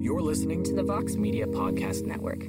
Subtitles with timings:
[0.00, 2.44] You're listening to the Vox Media Podcast Network.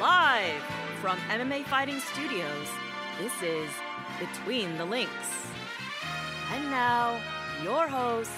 [0.00, 0.62] Live
[1.00, 2.68] from MMA Fighting Studios,
[3.20, 3.68] this is
[4.20, 5.10] Between the Links.
[6.52, 7.20] And now,
[7.64, 8.30] your host,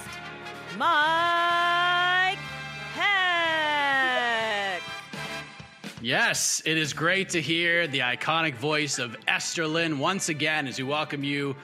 [0.78, 2.38] Mike
[2.94, 4.80] Heck.
[6.00, 10.78] Yes, it is great to hear the iconic voice of Esther Lynn once again as
[10.78, 11.54] we welcome you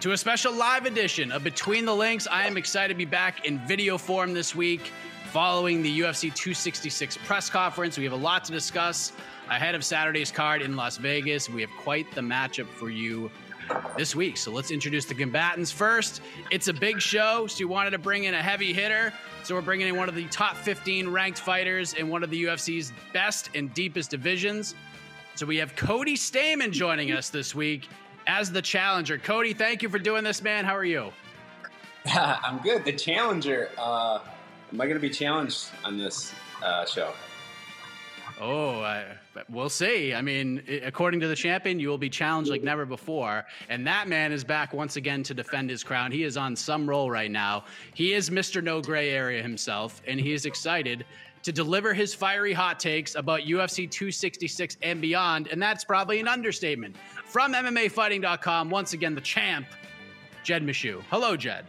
[0.00, 2.26] to a special live edition of Between the Links.
[2.30, 4.92] I am excited to be back in video form this week
[5.32, 7.96] following the UFC 266 press conference.
[7.96, 9.12] We have a lot to discuss
[9.48, 11.48] ahead of Saturday's card in Las Vegas.
[11.48, 13.30] We have quite the matchup for you
[13.96, 14.36] this week.
[14.36, 16.20] So let's introduce the combatants first.
[16.50, 19.14] It's a big show, so you wanted to bring in a heavy hitter.
[19.44, 22.44] So we're bringing in one of the top 15 ranked fighters in one of the
[22.44, 24.74] UFC's best and deepest divisions.
[25.36, 27.88] So we have Cody Stamann joining us this week
[28.26, 29.18] as the challenger.
[29.18, 30.64] Cody, thank you for doing this, man.
[30.64, 31.12] How are you?
[32.14, 32.84] I'm good.
[32.84, 33.70] The challenger.
[33.78, 34.20] Uh,
[34.72, 36.32] am I going to be challenged on this
[36.62, 37.12] uh, show?
[38.38, 39.04] Oh, uh,
[39.48, 40.12] we'll see.
[40.12, 43.46] I mean, according to the champion, you will be challenged like never before.
[43.70, 46.12] And that man is back once again to defend his crown.
[46.12, 47.64] He is on some roll right now.
[47.94, 48.62] He is Mr.
[48.62, 51.06] No Gray Area himself, and he is excited
[51.44, 55.46] to deliver his fiery hot takes about UFC 266 and beyond.
[55.46, 56.96] And that's probably an understatement.
[57.26, 59.66] From MMAfighting.com, once again, the champ,
[60.44, 61.02] Jed Meshew.
[61.10, 61.66] Hello, Jed.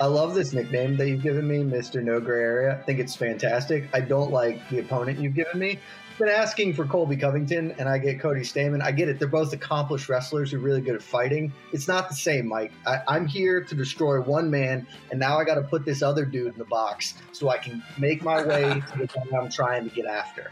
[0.00, 2.02] I love this nickname that you've given me, Mr.
[2.02, 2.78] No Gray Area.
[2.80, 3.88] I think it's fantastic.
[3.94, 5.78] I don't like the opponent you've given me.
[6.10, 8.82] I've been asking for Colby Covington, and I get Cody Stamann.
[8.82, 9.20] I get it.
[9.20, 11.52] They're both accomplished wrestlers who are really good at fighting.
[11.72, 12.72] It's not the same, Mike.
[12.86, 16.24] I, I'm here to destroy one man, and now I got to put this other
[16.24, 18.62] dude in the box so I can make my way
[18.92, 20.50] to the guy I'm trying to get after.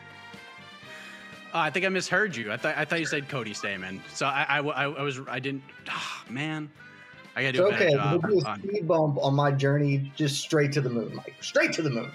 [1.55, 2.51] Oh, I think I misheard you.
[2.51, 4.01] I thought I thought you said Cody Stamann.
[4.15, 5.63] So I, I, I, I was I didn't.
[5.91, 6.71] Oh, man,
[7.37, 7.95] I gotta do It's a better okay.
[7.95, 8.25] job.
[8.25, 11.35] We'll do a speed bump on my journey just straight to the moon, Mike.
[11.41, 12.11] Straight to the moon.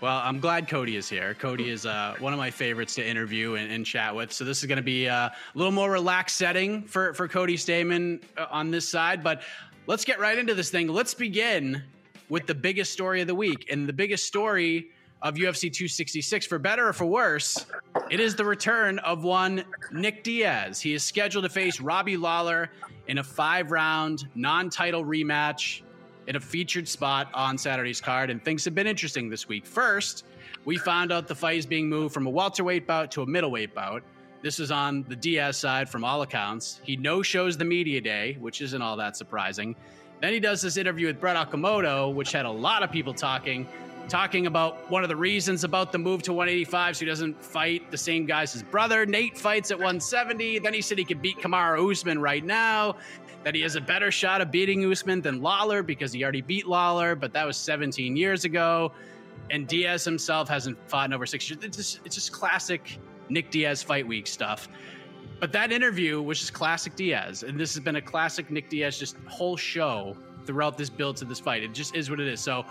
[0.00, 1.34] Well, I'm glad Cody is here.
[1.34, 4.32] Cody is uh, one of my favorites to interview and, and chat with.
[4.32, 8.22] So this is going to be a little more relaxed setting for for Cody Stamann
[8.36, 9.22] uh, on this side.
[9.22, 9.42] But
[9.86, 10.88] let's get right into this thing.
[10.88, 11.82] Let's begin
[12.28, 14.90] with the biggest story of the week, and the biggest story
[15.22, 17.66] of UFC 266, for better or for worse,
[18.10, 20.80] it is the return of one Nick Diaz.
[20.80, 22.70] He is scheduled to face Robbie Lawler
[23.08, 25.82] in a five-round non-title rematch
[26.28, 29.66] in a featured spot on Saturday's card, and things have been interesting this week.
[29.66, 30.24] First,
[30.64, 33.74] we found out the fight is being moved from a welterweight bout to a middleweight
[33.74, 34.02] bout.
[34.42, 36.80] This is on the Diaz side from all accounts.
[36.84, 39.74] He no shows the media day, which isn't all that surprising.
[40.20, 43.66] Then he does this interview with Brett Okamoto, which had a lot of people talking,
[44.08, 47.90] talking about one of the reasons about the move to 185 so he doesn't fight
[47.90, 49.04] the same guys as his brother.
[49.06, 50.58] Nate fights at 170.
[50.58, 52.96] Then he said he could beat Kamaru Usman right now
[53.44, 56.66] that he has a better shot of beating Usman than Lawler because he already beat
[56.66, 58.92] Lawler, but that was 17 years ago.
[59.50, 61.62] And Diaz himself hasn't fought in over six years.
[61.62, 64.68] It's just, it's just classic Nick Diaz fight week stuff.
[65.40, 67.42] But that interview was just classic Diaz.
[67.44, 71.24] And this has been a classic Nick Diaz just whole show throughout this build to
[71.24, 71.62] this fight.
[71.62, 72.40] It just is what it is.
[72.40, 72.64] So,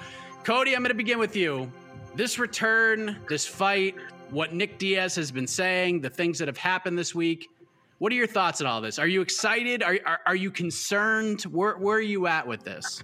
[0.48, 1.70] Cody, I'm going to begin with you.
[2.16, 3.96] this return, this fight,
[4.30, 7.50] what Nick Diaz has been saying, the things that have happened this week.
[7.98, 8.98] What are your thoughts on all this?
[8.98, 9.84] Are you excited?
[9.84, 11.42] Are, are, are you concerned?
[11.42, 13.04] Where, where are you at with this?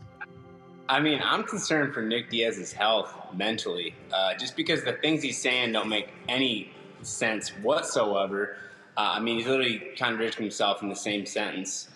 [0.88, 5.38] I mean, I'm concerned for Nick Diaz's health mentally, uh, just because the things he's
[5.38, 8.56] saying don't make any sense whatsoever.
[8.96, 11.90] Uh, I mean, he's literally contradicting himself in the same sentence.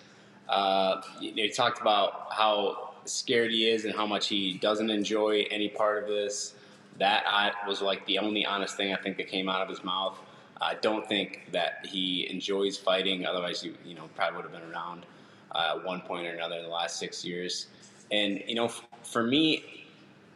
[0.50, 5.70] Uh, he talked about how scared he is and how much he doesn't enjoy any
[5.70, 6.54] part of this.
[7.00, 9.84] That I, was like the only honest thing I think that came out of his
[9.84, 10.20] mouth.
[10.60, 13.26] I don't think that he enjoys fighting.
[13.26, 15.06] Otherwise, he you know probably would have been around
[15.52, 17.68] uh, at one point or another in the last six years.
[18.12, 19.86] And you know, f- for me,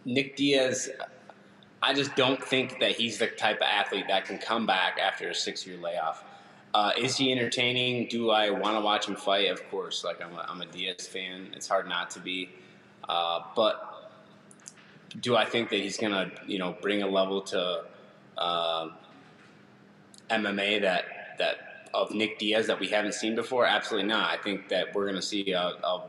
[0.06, 0.90] Nick Diaz,
[1.82, 5.30] I just don't think that he's the type of athlete that can come back after
[5.30, 6.24] a six-year layoff.
[6.74, 8.08] Uh, is he entertaining?
[8.08, 9.50] Do I want to watch him fight?
[9.50, 10.04] Of course.
[10.04, 11.50] Like I'm a, I'm a Diaz fan.
[11.54, 12.50] It's hard not to be.
[13.08, 13.92] Uh, but
[15.20, 17.84] do I think that he's gonna, you know, bring a level to
[18.38, 18.90] uh,
[20.30, 21.06] MMA that
[21.38, 23.66] that of Nick Diaz that we haven't seen before?
[23.66, 24.30] Absolutely not.
[24.30, 26.04] I think that we're gonna see a, a,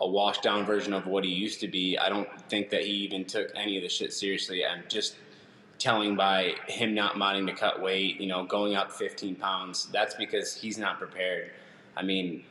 [0.00, 1.98] a washed down version of what he used to be.
[1.98, 4.64] I don't think that he even took any of the shit seriously.
[4.64, 5.16] I'm just
[5.82, 9.88] telling by him not wanting to cut weight, you know, going up 15 pounds.
[9.92, 11.50] That's because he's not prepared.
[11.96, 12.44] I mean,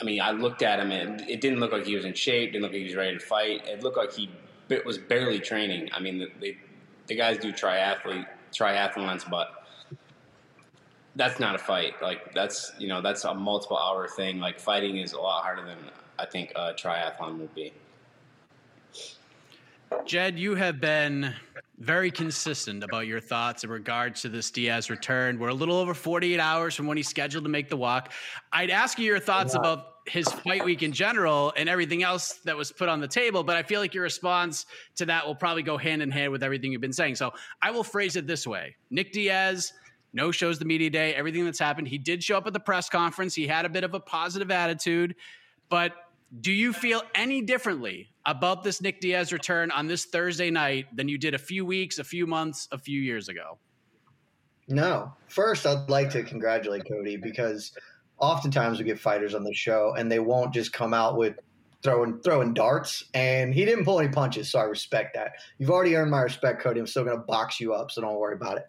[0.00, 2.52] I mean, I looked at him and it didn't look like he was in shape.
[2.52, 3.66] Didn't look like he was ready to fight.
[3.66, 4.30] It looked like he
[4.84, 5.88] was barely training.
[5.92, 6.56] I mean, the,
[7.06, 9.64] the guys do triathlete triathlons, but
[11.16, 11.94] that's not a fight.
[12.00, 14.38] Like that's you know that's a multiple hour thing.
[14.38, 15.78] Like fighting is a lot harder than
[16.18, 17.72] I think a triathlon would be.
[20.04, 21.34] Jed, you have been
[21.78, 25.38] very consistent about your thoughts in regards to this Diaz return.
[25.38, 28.12] We're a little over 48 hours from when he's scheduled to make the walk.
[28.52, 29.60] I'd ask you your thoughts yeah.
[29.60, 33.44] about his fight week in general and everything else that was put on the table,
[33.44, 34.66] but I feel like your response
[34.96, 37.14] to that will probably go hand in hand with everything you've been saying.
[37.14, 37.32] So
[37.62, 39.72] I will phrase it this way Nick Diaz.
[40.14, 41.86] No shows the media day, everything that's happened.
[41.86, 43.34] He did show up at the press conference.
[43.34, 45.14] He had a bit of a positive attitude,
[45.68, 45.92] but
[46.40, 51.08] do you feel any differently about this Nick Diaz return on this Thursday night than
[51.08, 53.58] you did a few weeks, a few months, a few years ago?
[54.68, 55.14] No.
[55.28, 57.72] First, I'd like to congratulate Cody because
[58.18, 61.36] oftentimes we get fighters on the show and they won't just come out with
[61.82, 63.04] throwing throwing darts.
[63.14, 65.32] And he didn't pull any punches so i respect that.
[65.58, 66.80] You've already earned my respect cody.
[66.80, 68.64] I'm still going to box you up so don't worry about it.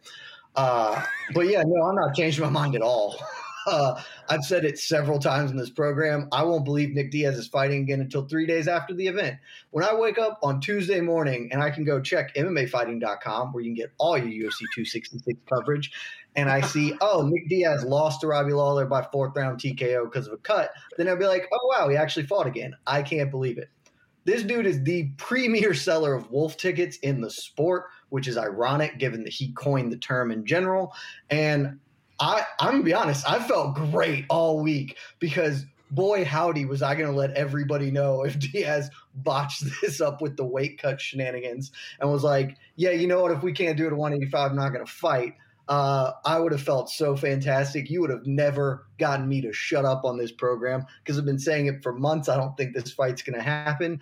[0.56, 1.04] Uh,
[1.34, 3.16] but yeah no i'm not changing my mind at all
[3.70, 6.28] Uh, I've said it several times in this program.
[6.32, 9.38] I won't believe Nick Diaz is fighting again until three days after the event.
[9.70, 13.70] When I wake up on Tuesday morning and I can go check MMAfighting.com where you
[13.70, 15.92] can get all your UFC 266 coverage,
[16.36, 20.26] and I see, oh, Nick Diaz lost to Robbie Lawler by fourth round TKO because
[20.26, 22.76] of a cut, then I'll be like, oh, wow, he actually fought again.
[22.88, 23.70] I can't believe it.
[24.26, 28.98] This dude is the premier seller of wolf tickets in the sport, which is ironic
[28.98, 30.94] given that he coined the term in general.
[31.30, 31.80] And
[32.20, 36.96] I, I'm gonna be honest, I felt great all week because boy howdy was I
[36.96, 42.12] gonna let everybody know if Diaz botched this up with the weight cut shenanigans and
[42.12, 44.74] was like, yeah, you know what, if we can't do it at 185, I'm not
[44.74, 45.36] gonna fight.
[45.70, 47.92] Uh, I would have felt so fantastic.
[47.92, 51.38] You would have never gotten me to shut up on this program because I've been
[51.38, 52.28] saying it for months.
[52.28, 54.02] I don't think this fight's going to happen.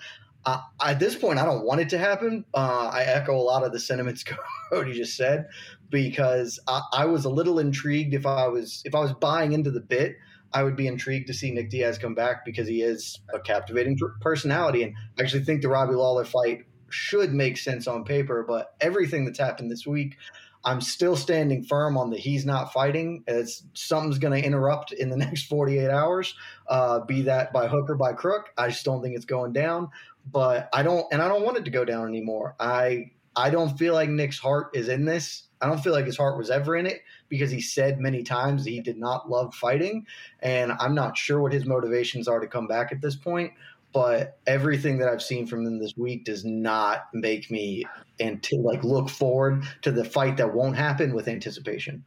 [0.82, 2.46] At this point, I don't want it to happen.
[2.54, 4.24] Uh, I echo a lot of the sentiments
[4.72, 5.48] Cody just said
[5.90, 9.72] because I, I, was a little intrigued if I was if I was buying into
[9.72, 10.16] the bit.
[10.54, 14.00] I would be intrigued to see Nick Diaz come back because he is a captivating
[14.22, 18.46] personality, and I actually think the Robbie Lawler fight should make sense on paper.
[18.48, 20.16] But everything that's happened this week,
[20.64, 23.24] I'm still standing firm on the he's not fighting.
[23.28, 26.34] As something's going to interrupt in the next 48 hours,
[26.70, 28.50] uh, be that by hook or by crook.
[28.58, 29.90] I just don't think it's going down.
[30.32, 32.56] But I don't, and I don't want it to go down anymore.
[32.60, 35.44] I I don't feel like Nick's heart is in this.
[35.62, 38.66] I don't feel like his heart was ever in it because he said many times
[38.66, 40.08] he did not love fighting.
[40.40, 43.54] And I'm not sure what his motivations are to come back at this point.
[43.94, 47.86] But everything that I've seen from him this week does not make me
[48.20, 52.04] and to like look forward to the fight that won't happen with anticipation.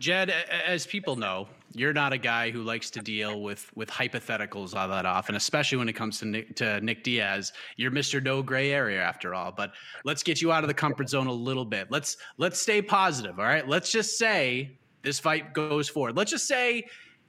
[0.00, 4.74] Jed, as people know, you're not a guy who likes to deal with with hypotheticals
[4.74, 7.52] all that often, especially when it comes to Nick, to Nick Diaz.
[7.76, 8.22] You're Mr.
[8.22, 9.52] No Gray Area after all.
[9.52, 9.72] But
[10.04, 11.88] let's get you out of the comfort zone a little bit.
[11.90, 13.38] Let's let's stay positive.
[13.38, 13.68] All right.
[13.68, 16.16] Let's just say this fight goes forward.
[16.16, 16.86] Let's just say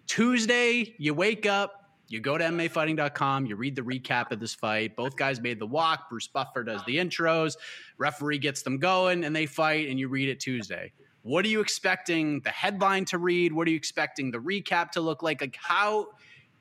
[0.08, 1.74] Tuesday you wake up,
[2.08, 4.96] you go to MMAfighting.com, you read the recap of this fight.
[4.96, 6.10] Both guys made the walk.
[6.10, 7.58] Bruce Buffer does the intros.
[7.98, 9.90] Referee gets them going, and they fight.
[9.90, 13.54] And you read it Tuesday what are you expecting the headline to read?
[13.54, 15.42] What are you expecting the recap to look like?
[15.42, 16.08] Like how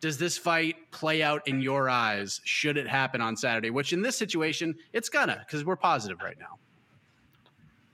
[0.00, 3.70] does this fight play out in your eyes should it happen on Saturday?
[3.70, 6.58] Which in this situation, it's gonna because we're positive right now.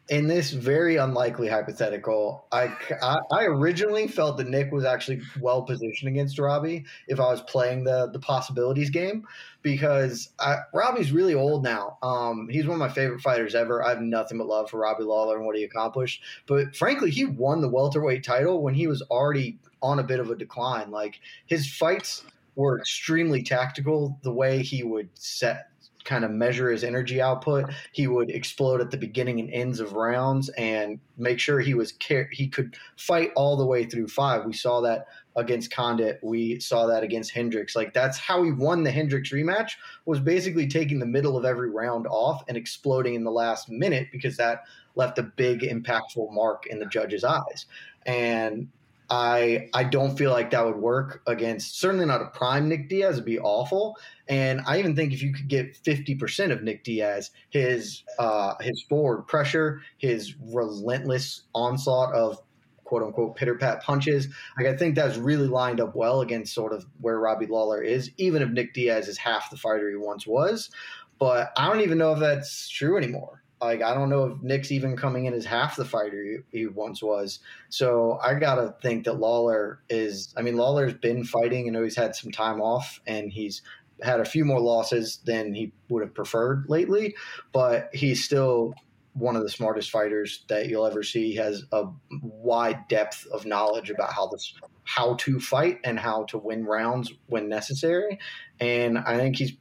[0.08, 2.72] In this very unlikely hypothetical, I,
[3.02, 7.82] I, originally felt that Nick was actually well positioned against Robbie if I was playing
[7.82, 9.26] the the possibilities game
[9.62, 11.98] because I, Robbie's really old now.
[12.04, 13.82] Um, he's one of my favorite fighters ever.
[13.82, 16.22] I have nothing but love for Robbie Lawler and what he accomplished.
[16.46, 20.30] But frankly, he won the welterweight title when he was already on a bit of
[20.30, 20.92] a decline.
[20.92, 22.22] Like his fights
[22.54, 24.20] were extremely tactical.
[24.22, 25.66] The way he would set
[26.06, 27.70] kind of measure his energy output.
[27.92, 31.92] He would explode at the beginning and ends of rounds and make sure he was
[32.32, 34.46] he could fight all the way through five.
[34.46, 36.18] We saw that against Condit.
[36.22, 37.76] We saw that against Hendricks.
[37.76, 39.72] Like that's how he won the Hendricks rematch
[40.06, 44.08] was basically taking the middle of every round off and exploding in the last minute
[44.10, 47.66] because that left a big impactful mark in the judge's eyes.
[48.06, 48.68] And
[49.08, 53.16] I I don't feel like that would work against certainly not a prime Nick Diaz
[53.16, 53.96] would be awful.
[54.28, 58.54] And I even think if you could get fifty percent of Nick Diaz, his uh,
[58.60, 62.42] his forward pressure, his relentless onslaught of
[62.84, 66.72] quote unquote pitter pat punches, like I think that's really lined up well against sort
[66.72, 70.26] of where Robbie Lawler is, even if Nick Diaz is half the fighter he once
[70.26, 70.70] was.
[71.18, 73.42] But I don't even know if that's true anymore.
[73.60, 76.66] Like I don't know if Nick's even coming in as half the fighter he, he,
[76.66, 77.40] once was.
[77.70, 80.34] So I gotta think that Lawler is.
[80.36, 81.66] I mean, Lawler's been fighting.
[81.66, 83.62] I know he's had some time off, and he's
[84.02, 87.14] had a few more losses than he would have preferred lately.
[87.52, 88.74] But he's still
[89.14, 91.30] one of the smartest fighters that you'll ever see.
[91.30, 91.86] He has a
[92.20, 94.52] wide depth of knowledge about how this
[94.84, 98.20] how to fight and how to win rounds when necessary.
[98.60, 99.52] And I think he's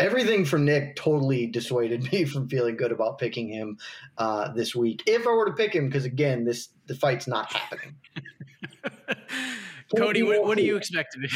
[0.00, 3.78] everything from Nick totally dissuaded me from feeling good about picking him
[4.18, 5.02] uh, this week.
[5.06, 7.96] If I were to pick him, because again, this the fight's not happening.
[9.96, 11.28] Cody, what, what, do you expect to be?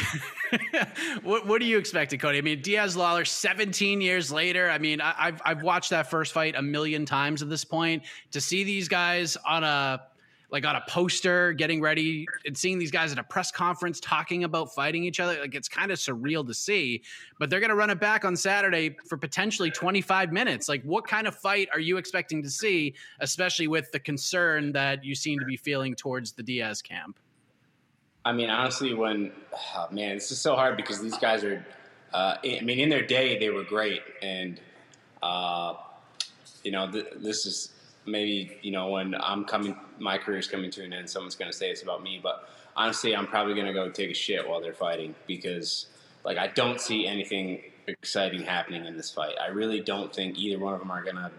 [1.23, 2.39] what, what do you expect, Cody?
[2.39, 4.67] I mean, Diaz Lawler, 17 years later.
[4.67, 8.03] I mean, I, I've I've watched that first fight a million times at this point.
[8.31, 10.01] To see these guys on a
[10.49, 14.43] like on a poster getting ready and seeing these guys at a press conference talking
[14.43, 17.01] about fighting each other like it's kind of surreal to see
[17.37, 20.67] but they're going to run it back on saturday for potentially 25 minutes.
[20.67, 25.03] Like what kind of fight are you expecting to see especially with the concern that
[25.03, 27.19] you seem to be feeling towards the diaz camp?
[28.25, 29.31] I mean honestly when
[29.75, 31.65] oh man this is so hard because these guys are
[32.13, 34.59] uh, i mean in their day they were great and
[35.23, 35.75] uh,
[36.63, 37.71] you know th- this is
[38.07, 41.09] maybe you know when I'm coming, my career's coming to an end.
[41.09, 44.11] Someone's going to say it's about me, but honestly, I'm probably going to go take
[44.11, 45.87] a shit while they're fighting because
[46.23, 49.35] like I don't see anything exciting happening in this fight.
[49.41, 51.31] I really don't think either one of them are going to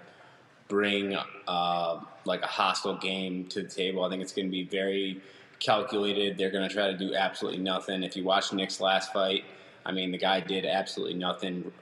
[0.68, 4.04] bring uh, like a hostile game to the table.
[4.04, 5.20] I think it's going to be very
[5.60, 6.38] calculated.
[6.38, 8.02] They're going to try to do absolutely nothing.
[8.02, 9.44] If you watch Nick's last fight,
[9.84, 11.72] I mean, the guy did absolutely nothing.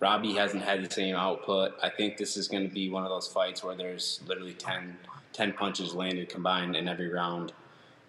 [0.00, 1.74] Robbie hasn't had the same output.
[1.82, 4.96] I think this is going to be one of those fights where there's literally 10,
[5.34, 7.52] 10 punches landed combined in every round,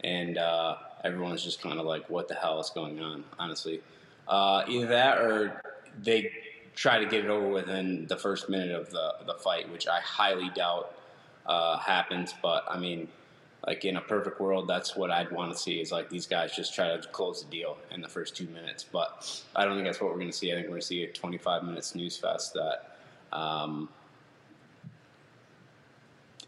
[0.04, 3.82] and uh, everyone's just kind of like, "What the hell is going on?" Honestly,
[4.28, 5.62] uh, either that or
[6.02, 6.32] they
[6.76, 10.00] try to get it over within the first minute of the the fight, which I
[10.00, 10.96] highly doubt
[11.46, 12.34] uh, happens.
[12.42, 13.10] But I mean,
[13.68, 16.56] like in a perfect world, that's what I'd want to see is like these guys
[16.56, 18.84] just try to close the deal in the first two minutes.
[18.84, 20.52] But I don't think that's what we're going to see.
[20.52, 22.98] I think we're going to see a 25 minute snooze fest that
[23.32, 23.88] um,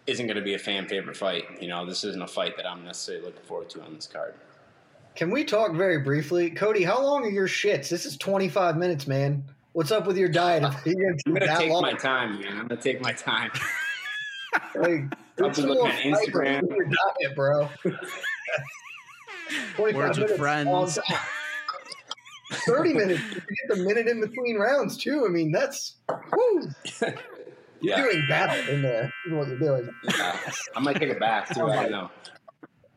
[0.07, 1.61] not going to be a fan favorite fight.
[1.61, 4.33] You know, this isn't a fight that I'm necessarily looking forward to on this card.
[5.15, 6.83] Can we talk very briefly, Cody?
[6.83, 7.89] How long are your shits?
[7.89, 9.43] This is 25 minutes, man.
[9.73, 10.63] What's up with your diet?
[10.65, 11.83] I'm going to take long?
[11.83, 12.57] my time, man.
[12.59, 13.51] I'm going to take my time.
[14.75, 15.03] like,
[15.41, 16.69] I've been looking at Instagram.
[16.69, 17.69] Diet, bro.
[19.79, 20.99] Words with friends.
[22.51, 23.21] 30 minutes.
[23.21, 25.25] You get the minute in between rounds, too.
[25.25, 26.69] I mean, that's woo.
[27.01, 27.11] You're
[27.81, 28.01] yeah.
[28.01, 29.11] doing battle in there.
[29.25, 29.89] You know what you're doing.
[30.17, 30.37] Yeah.
[30.75, 31.67] I might take it back, too.
[31.67, 32.09] I don't know.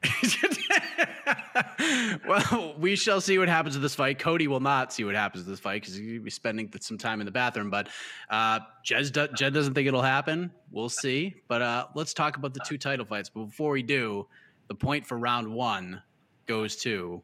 [2.26, 4.19] well, we shall see what happens to this fight.
[4.19, 7.21] Cody will not see what happens to this fight because he'll be spending some time
[7.21, 7.71] in the bathroom.
[7.71, 7.88] But
[8.31, 10.50] uh, Jed, do, Jed doesn't think it'll happen.
[10.71, 11.35] We'll see.
[11.49, 13.29] But uh, let's talk about the two title fights.
[13.29, 14.26] But before we do,
[14.69, 16.03] the point for round one
[16.47, 17.23] goes to.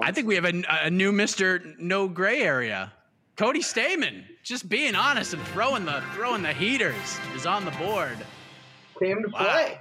[0.00, 2.92] I think we have a, a new Mister No Gray Area.
[3.42, 8.16] Cody Stamann, just being honest and throwing the throwing the heaters, is on the board.
[9.00, 9.40] Came to wow.
[9.40, 9.80] play.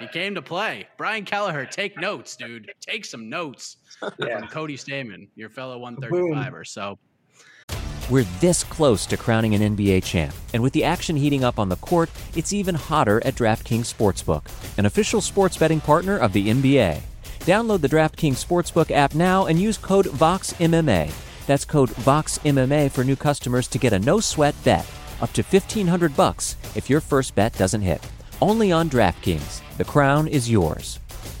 [0.00, 0.88] He came to play.
[0.98, 2.72] Brian Kelleher, take notes, dude.
[2.80, 3.76] Take some notes
[4.18, 4.40] yeah.
[4.40, 6.66] from Cody Stamann, your fellow 135er.
[6.66, 6.98] So
[8.10, 11.68] We're this close to crowning an NBA champ, and with the action heating up on
[11.68, 14.42] the court, it's even hotter at DraftKings Sportsbook,
[14.76, 17.00] an official sports betting partner of the NBA.
[17.42, 21.12] Download the DraftKings Sportsbook app now and use code VOXMMA.
[21.46, 24.86] That's code VOXMMA for new customers to get a no-sweat bet
[25.20, 28.06] up to 1500 bucks if your first bet doesn't hit.
[28.40, 29.60] Only on DraftKings.
[29.76, 30.98] The crown is yours.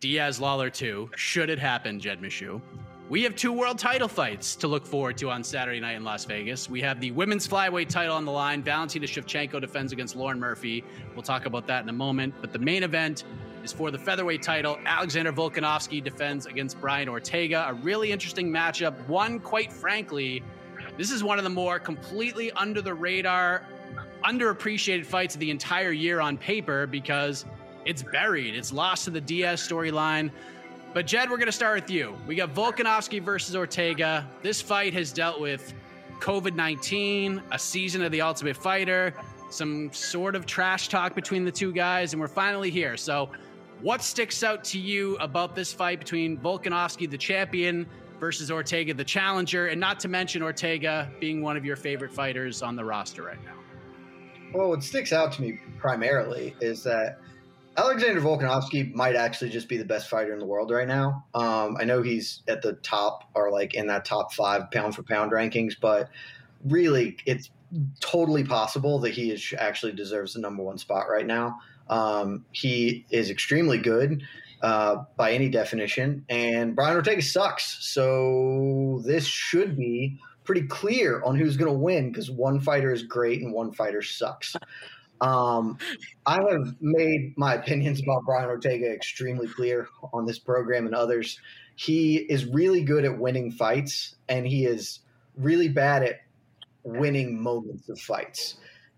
[0.00, 2.60] Diaz Lawler 2, should it happen, Jed Meshew,
[3.08, 6.24] we have two world title fights to look forward to on Saturday night in Las
[6.24, 6.68] Vegas.
[6.68, 8.64] We have the women's flyweight title on the line.
[8.64, 10.82] Valentina Shevchenko defends against Lauren Murphy.
[11.14, 12.34] We'll talk about that in a moment.
[12.40, 13.22] But the main event
[13.62, 14.76] is for the featherweight title.
[14.84, 17.66] Alexander Volkanovski defends against Brian Ortega.
[17.68, 19.06] A really interesting matchup.
[19.06, 20.42] One, quite frankly,
[20.98, 23.62] this is one of the more completely under the radar,
[24.24, 27.46] underappreciated fights of the entire year on paper because
[27.86, 28.54] it's buried.
[28.54, 30.30] It's lost to the Diaz storyline.
[30.92, 32.16] But Jed, we're going to start with you.
[32.26, 34.26] We got Volkanovski versus Ortega.
[34.42, 35.74] This fight has dealt with
[36.20, 39.14] COVID 19, a season of The Ultimate Fighter,
[39.50, 42.96] some sort of trash talk between the two guys, and we're finally here.
[42.96, 43.30] So,
[43.82, 47.86] what sticks out to you about this fight between Volkanovski, the champion,
[48.18, 52.62] versus Ortega, the challenger, and not to mention Ortega being one of your favorite fighters
[52.62, 53.52] on the roster right now?
[54.54, 57.20] Well, what sticks out to me primarily is that
[57.76, 61.26] Alexander Volkanovski might actually just be the best fighter in the world right now.
[61.34, 65.02] Um, I know he's at the top or like in that top five pound for
[65.02, 66.08] pound rankings, but
[66.64, 67.50] really, it's
[68.00, 71.58] totally possible that he is, actually deserves the number one spot right now.
[71.88, 74.22] Um, he is extremely good
[74.62, 77.78] uh, by any definition, and Brian Ortega sucks.
[77.86, 83.02] So this should be pretty clear on who's going to win because one fighter is
[83.02, 84.56] great and one fighter sucks.
[85.20, 85.78] Um,
[86.26, 91.38] I have made my opinions about Brian Ortega extremely clear on this program and others.
[91.76, 95.00] He is really good at winning fights, and he is
[95.36, 96.20] really bad at
[96.82, 98.56] winning moments of fights.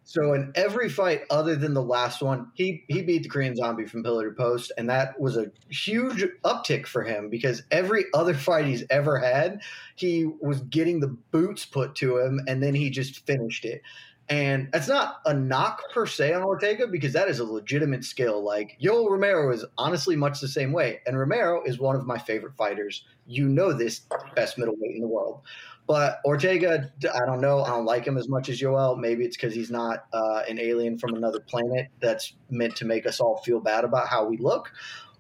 [0.09, 3.85] So in every fight other than the last one, he he beat the Korean Zombie
[3.85, 8.33] from pillar to post, and that was a huge uptick for him because every other
[8.33, 9.61] fight he's ever had,
[9.96, 13.83] he was getting the boots put to him, and then he just finished it.
[14.31, 18.43] And that's not a knock per se on Ortega because that is a legitimate skill.
[18.43, 21.01] Like Yoel Romero is honestly much the same way.
[21.07, 23.05] And Romero is one of my favorite fighters.
[23.27, 24.03] You know this,
[24.35, 25.41] best middleweight in the world.
[25.87, 27.62] But Ortega, I don't know.
[27.62, 28.99] I don't like him as much as Yoel.
[28.99, 33.07] Maybe it's because he's not uh, an alien from another planet that's meant to make
[33.07, 34.71] us all feel bad about how we look.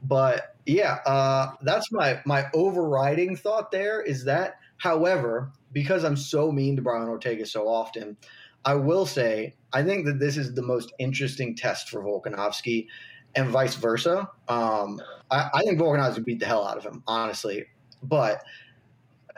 [0.02, 3.72] But yeah, uh, that's my my overriding thought.
[3.72, 4.56] There is that.
[4.76, 8.16] However, because I'm so mean to Brian Ortega so often,
[8.64, 12.86] I will say, I think that this is the most interesting test for Volkanovski
[13.34, 14.28] and vice versa.
[14.48, 17.66] Um, I, I, think Volkanovski beat the hell out of him, honestly.
[18.02, 18.42] But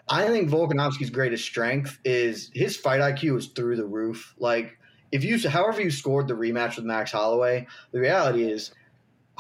[0.09, 4.35] I think Volkanovski's greatest strength is his fight IQ is through the roof.
[4.39, 4.79] Like,
[5.13, 8.73] if you, however you scored the rematch with Max Holloway, the reality is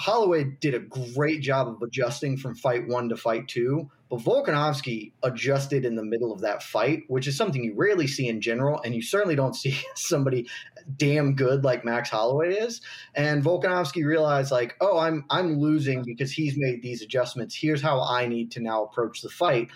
[0.00, 5.12] Holloway did a great job of adjusting from fight one to fight two, but Volkanovski
[5.22, 8.80] adjusted in the middle of that fight, which is something you rarely see in general,
[8.82, 10.48] and you certainly don't see somebody
[10.96, 12.80] damn good like Max Holloway is.
[13.14, 17.54] And Volkanovski realized like, oh, I'm I'm losing because he's made these adjustments.
[17.54, 19.68] Here's how I need to now approach the fight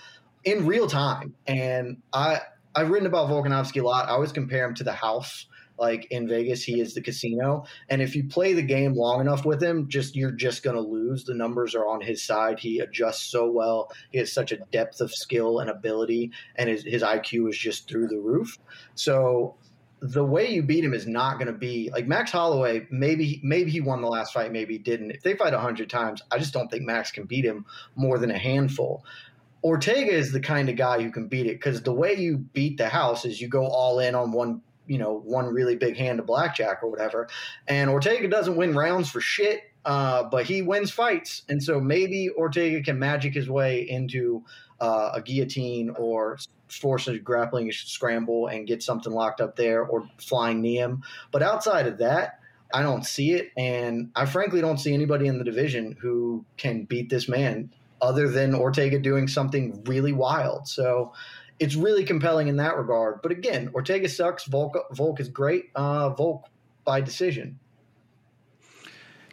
[0.43, 1.35] in real time.
[1.47, 2.41] And I
[2.75, 4.09] I've written about Volkanovski a lot.
[4.09, 5.45] I always compare him to the house
[5.79, 7.65] like in Vegas, he is the casino.
[7.89, 11.25] And if you play the game long enough with him, just you're just to lose.
[11.25, 12.59] The numbers are on his side.
[12.61, 13.91] He adjusts so well.
[14.11, 17.89] He has such a depth of skill and ability, and his, his IQ is just
[17.89, 18.59] through the roof.
[18.95, 19.57] So
[20.01, 22.87] the way you beat him is not going to be like Max Holloway.
[22.91, 25.13] Maybe maybe he won the last fight, maybe he didn't.
[25.13, 27.65] If they fight hundred times, I just don't think Max can beat him
[27.97, 29.05] more than a handful.
[29.65, 32.77] Ortega is the kind of guy who can beat it because the way you beat
[32.77, 36.21] the house is you go all in on one you know one really big hand
[36.21, 37.29] of blackjack or whatever.
[37.67, 42.31] And Ortega doesn't win rounds for shit, uh, but he wins fights, and so maybe
[42.31, 44.45] Ortega can magic his way into
[44.81, 50.09] uh, a guillotine or force a grappling scramble and get something locked up there or
[50.19, 51.03] flying knee him.
[51.31, 52.41] But outside of that.
[52.73, 56.83] I don't see it, and I frankly don't see anybody in the division who can
[56.83, 57.71] beat this man
[58.05, 60.69] other than Ortega doing something really wild.
[60.69, 61.13] So
[61.59, 63.23] it's really compelling in that regard.
[63.23, 64.45] But again, Ortega sucks.
[64.45, 65.71] Volk, Volk is great.
[65.75, 66.49] Uh, Volk
[66.85, 67.59] by decision.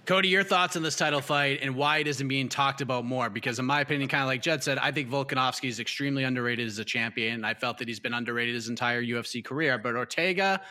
[0.05, 3.29] Cody, your thoughts on this title fight and why it isn't being talked about more?
[3.29, 6.67] Because, in my opinion, kind of like Jed said, I think Volkanovski is extremely underrated
[6.67, 7.45] as a champion.
[7.45, 9.77] I felt that he's been underrated his entire UFC career.
[9.77, 10.61] But Ortega,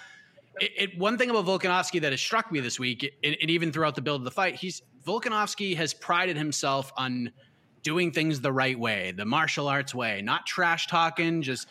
[0.61, 3.73] it, it, one thing about Volkanovski that has struck me this week, and, and even
[3.73, 7.31] throughout the build of the fight, he's Volkanovski has prided himself on
[7.83, 11.66] doing things the right way, the martial arts way, not trash talking, just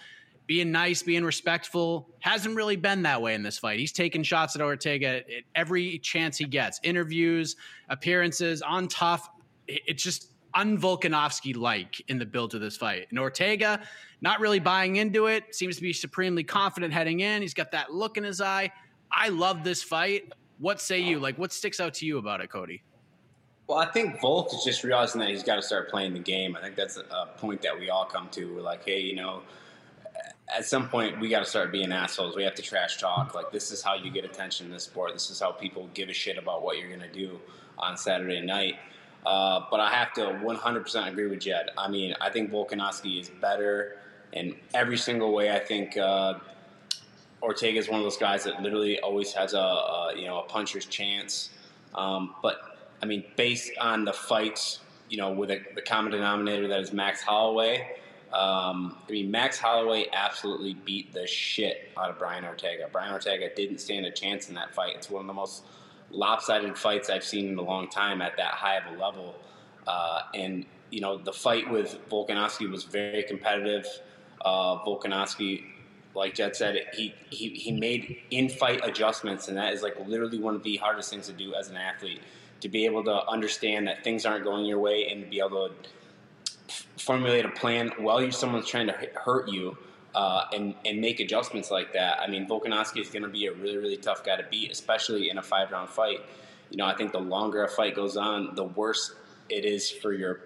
[0.48, 2.10] being nice, being respectful.
[2.22, 3.80] Hasn't really been that way in this fight.
[3.80, 6.80] He's taking shots at Ortega at every chance he gets.
[6.82, 7.56] Interviews,
[7.90, 9.30] appearances, on TUF.
[9.68, 13.06] It's just unvolkanovski like in the build to this fight.
[13.12, 13.82] And Ortega,
[14.22, 17.44] not really buying into it, seems to be supremely confident heading in.
[17.44, 18.72] He's got that look in his eye.
[19.12, 20.34] I love this fight.
[20.58, 21.20] What say you?
[21.20, 22.82] Like, what sticks out to you about it, Cody?
[23.70, 26.58] Well, I think Volk is just realizing that he's got to start playing the game.
[26.58, 28.56] I think that's a point that we all come to.
[28.56, 29.44] We're like, hey, you know,
[30.52, 32.36] at some point we got to start being assholes.
[32.36, 33.36] We have to trash talk.
[33.36, 35.14] Like this is how you get attention in this sport.
[35.14, 37.40] This is how people give a shit about what you're gonna do
[37.78, 38.78] on Saturday night.
[39.24, 41.70] Uh, but I have to 100% agree with Jed.
[41.78, 43.98] I mean, I think Volkanovski is better
[44.34, 45.52] in every single way.
[45.52, 46.40] I think uh,
[47.44, 50.44] Ortega is one of those guys that literally always has a, a you know a
[50.48, 51.52] puncher's chance.
[51.94, 56.68] Um, but I mean, based on the fights, you know, with a, the common denominator
[56.68, 57.96] that is Max Holloway.
[58.34, 62.88] Um, I mean, Max Holloway absolutely beat the shit out of Brian Ortega.
[62.92, 64.96] Brian Ortega didn't stand a chance in that fight.
[64.96, 65.64] It's one of the most
[66.12, 69.36] lopsided fights I've seen in a long time at that high of a level.
[69.88, 73.86] Uh, and you know, the fight with Volkanovski was very competitive.
[74.44, 75.64] Uh, Volkanovski,
[76.16, 80.56] like Jed said, he, he he made in-fight adjustments, and that is like literally one
[80.56, 82.22] of the hardest things to do as an athlete
[82.62, 85.70] to be able to understand that things aren't going your way and to be able
[85.70, 85.90] to
[86.98, 89.78] formulate a plan while you someone's trying to hurt you
[90.16, 92.20] uh, and and make adjustments like that.
[92.20, 95.30] I mean, Volkanovski is going to be a really really tough guy to beat, especially
[95.30, 96.20] in a five round fight.
[96.70, 99.16] You know, I think the longer a fight goes on, the worse
[99.50, 100.42] it is for your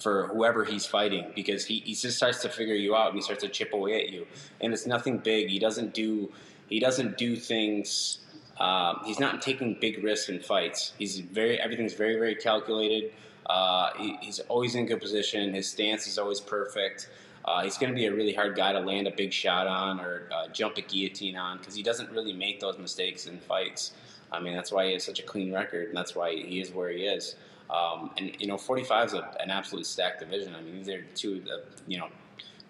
[0.00, 3.20] for whoever he's fighting because he, he just starts to figure you out and he
[3.20, 4.26] starts to chip away at you.
[4.60, 5.48] And it's nothing big.
[5.48, 6.32] He doesn't do
[6.68, 8.18] he doesn't do things
[8.60, 10.92] um, he's not taking big risks in fights.
[10.98, 13.12] He's very everything's very very calculated.
[13.46, 15.54] Uh, he, he's always in good position.
[15.54, 17.08] His stance is always perfect.
[17.44, 19.98] Uh, he's going to be a really hard guy to land a big shot on
[19.98, 23.92] or uh, jump a guillotine on because he doesn't really make those mistakes in fights.
[24.30, 26.70] I mean, that's why he has such a clean record, and that's why he is
[26.70, 27.34] where he is.
[27.70, 30.54] Um, and you know, 45 is a, an absolute stacked division.
[30.54, 32.08] I mean, these are two of the you know,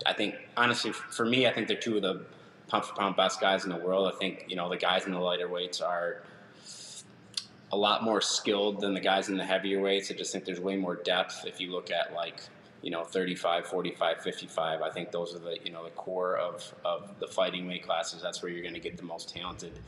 [0.07, 2.24] I think honestly for me, I think they're two of the
[2.70, 4.12] pound for pound best guys in the world.
[4.12, 6.22] I think you know the guys in the lighter weights are
[7.72, 10.11] a lot more skilled than the guys in the heavier weights.
[10.11, 12.40] I just think there's way more depth if you look at like
[12.83, 16.74] you know 35 45 55 i think those are the you know the core of
[16.85, 18.22] of the fighting weight classes.
[18.22, 19.78] That's where you're going to get the most talented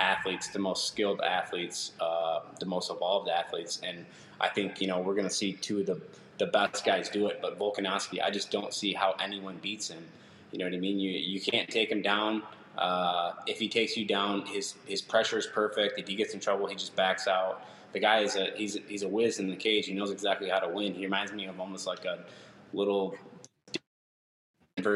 [0.00, 3.80] athletes the most skilled athletes uh, the most evolved athletes.
[3.82, 4.04] And
[4.40, 6.00] i think you know we're going to see two of the
[6.38, 7.40] the best guys do it.
[7.40, 10.04] But volkanovski i just don't see how anyone beats him
[10.52, 10.98] you know what I mean?
[10.98, 12.42] You you can't take him down.
[12.78, 15.98] Uh, if he takes you down, his his pressure is perfect.
[15.98, 17.64] If he gets in trouble, he just backs out.
[17.92, 19.86] The guy is a he's he's a whiz in the cage.
[19.86, 20.94] He knows exactly how to win.
[20.94, 22.24] He reminds me of almost like a
[22.72, 23.16] little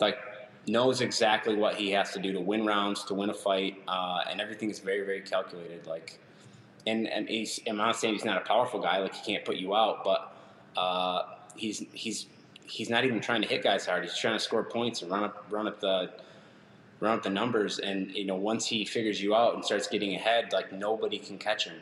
[0.00, 0.18] like
[0.66, 4.20] knows exactly what he has to do to win rounds, to win a fight, uh,
[4.30, 5.86] and everything is very very calculated.
[5.86, 6.18] Like
[6.86, 9.56] and, and he's, I'm not saying he's not a powerful guy, like he can't put
[9.56, 10.36] you out, but
[10.76, 11.22] uh,
[11.56, 12.26] he's he's
[12.68, 14.02] he's not even trying to hit guys hard.
[14.04, 16.10] He's trying to score points and run up run up the
[17.00, 17.78] run up the numbers.
[17.78, 21.38] And you know, once he figures you out and starts getting ahead, like nobody can
[21.38, 21.76] catch him.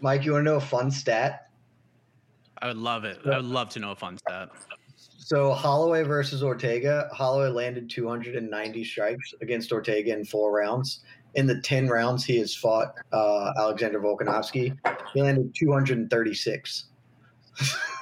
[0.00, 1.50] Mike, you want to know a fun stat?
[2.62, 3.18] I would love it.
[3.26, 4.50] I would love to know a fun stat.
[4.96, 11.00] So Holloway versus Ortega, Holloway landed 290 strikes against Ortega in four rounds.
[11.34, 14.76] In the 10 rounds he has fought uh, Alexander Volkanovski,
[15.14, 16.84] he landed 236.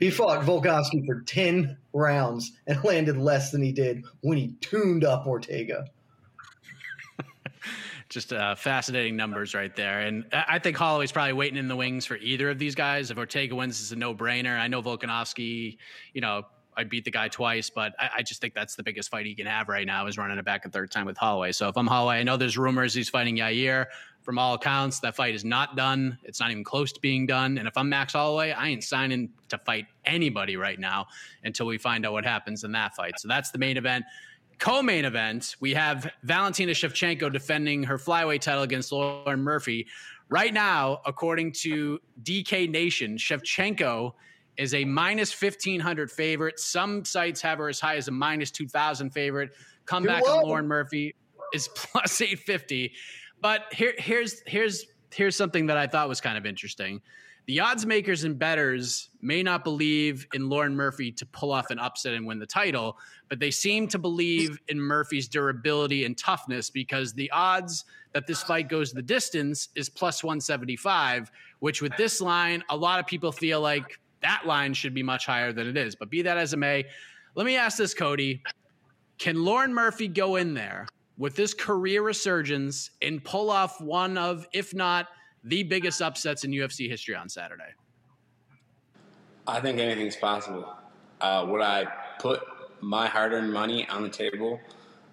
[0.00, 5.04] he fought Volkanovski for 10 rounds and landed less than he did when he tuned
[5.04, 5.84] up Ortega
[8.08, 10.00] just uh, fascinating numbers right there.
[10.00, 13.10] And I think Holloway's probably waiting in the wings for either of these guys.
[13.10, 14.58] If Ortega wins, it's a no brainer.
[14.58, 15.76] I know Volkanovski,
[16.12, 16.44] you know,
[16.76, 19.34] I beat the guy twice, but I, I, just think that's the biggest fight he
[19.34, 21.52] can have right now is running it back a third time with Holloway.
[21.52, 23.86] So if I'm Holloway, I know there's rumors he's fighting Yair.
[24.22, 26.18] From all accounts, that fight is not done.
[26.24, 27.56] It's not even close to being done.
[27.56, 31.06] And if I'm Max Holloway, I ain't signing to fight anybody right now
[31.42, 33.18] until we find out what happens in that fight.
[33.18, 34.04] So that's the main event.
[34.58, 39.86] Co-main event, we have Valentina Shevchenko defending her flyweight title against Lauren Murphy.
[40.28, 44.12] Right now, according to DK Nation, Shevchenko
[44.56, 46.58] is a minus 1500 favorite.
[46.58, 49.50] Some sites have her as high as a minus 2000 favorite.
[49.86, 51.14] Comeback on Lauren Murphy
[51.54, 52.92] is plus 850.
[53.40, 57.00] But here, here's here's here's something that I thought was kind of interesting.
[57.46, 61.78] The odds makers and betters may not believe in Lauren Murphy to pull off an
[61.78, 66.70] upset and win the title, but they seem to believe in Murphy's durability and toughness
[66.70, 72.20] because the odds that this fight goes the distance is plus 175, which with this
[72.20, 75.76] line, a lot of people feel like that line should be much higher than it
[75.76, 75.94] is.
[75.94, 76.84] But be that as it may,
[77.34, 78.42] let me ask this, Cody.
[79.18, 80.86] Can Lauren Murphy go in there
[81.18, 85.08] with this career resurgence and pull off one of, if not,
[85.44, 87.74] the biggest upsets in UFC history on Saturday?
[89.46, 90.74] I think anything's possible.
[91.20, 91.86] Uh, would I
[92.18, 92.42] put
[92.80, 94.60] my hard-earned money on the table?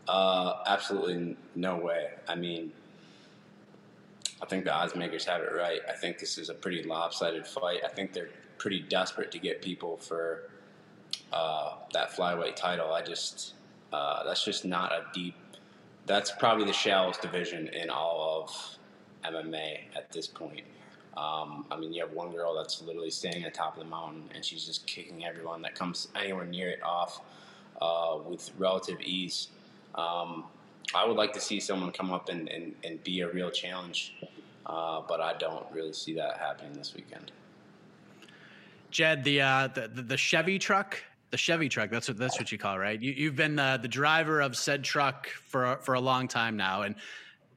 [0.07, 2.11] Uh, absolutely no way.
[2.27, 2.71] I mean,
[4.41, 5.81] I think the odds makers have it right.
[5.89, 7.79] I think this is a pretty lopsided fight.
[7.83, 10.49] I think they're pretty desperate to get people for
[11.31, 12.91] uh, that flyweight title.
[12.93, 13.53] I just
[13.93, 15.35] uh, that's just not a deep.
[16.05, 18.77] That's probably the shallowest division in all of
[19.33, 20.63] MMA at this point.
[21.17, 23.89] Um, I mean, you have one girl that's literally standing at the top of the
[23.89, 27.21] mountain, and she's just kicking everyone that comes anywhere near it off
[27.81, 29.49] uh, with relative ease.
[29.95, 30.45] Um,
[30.93, 34.13] I would like to see someone come up and, and, and be a real challenge,
[34.67, 37.31] uh, but I don't really see that happening this weekend.
[38.91, 41.89] Jed, the, uh, the, the Chevy truck, the Chevy truck.
[41.89, 43.01] That's what that's what you call it, right?
[43.01, 46.83] You, have been uh, the driver of said truck for for a long time now,
[46.83, 46.95] and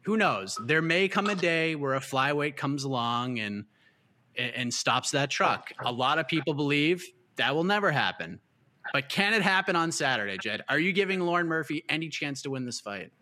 [0.03, 0.59] who knows?
[0.65, 3.65] There may come a day where a flyweight comes along and
[4.37, 5.73] and stops that truck.
[5.85, 7.05] A lot of people believe
[7.37, 8.41] that will never happen.
[8.93, 10.63] But can it happen on Saturday, Jed?
[10.69, 13.13] Are you giving Lauren Murphy any chance to win this fight?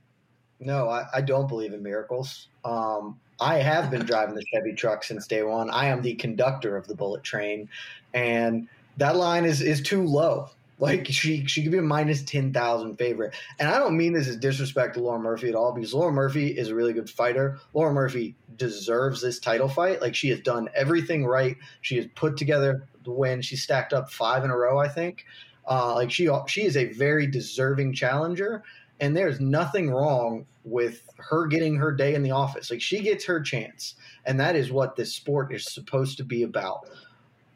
[0.61, 2.49] No, I, I don't believe in miracles.
[2.64, 5.70] Um, I have been driving the Chevy truck since day one.
[5.70, 7.68] I am the conductor of the bullet train,
[8.14, 10.51] and that line is is too low.
[10.81, 14.29] Like she she could be a minus ten thousand favorite, and I don't mean this
[14.29, 17.59] as disrespect to Laura Murphy at all because Laura Murphy is a really good fighter.
[17.74, 20.01] Laura Murphy deserves this title fight.
[20.01, 21.57] Like she has done everything right.
[21.81, 23.42] She has put together the win.
[23.42, 25.24] She stacked up five in a row, I think.
[25.66, 28.62] Uh, like she she is a very deserving challenger,
[29.01, 32.71] and there's nothing wrong with her getting her day in the office.
[32.71, 36.43] Like she gets her chance, and that is what this sport is supposed to be
[36.43, 36.89] about.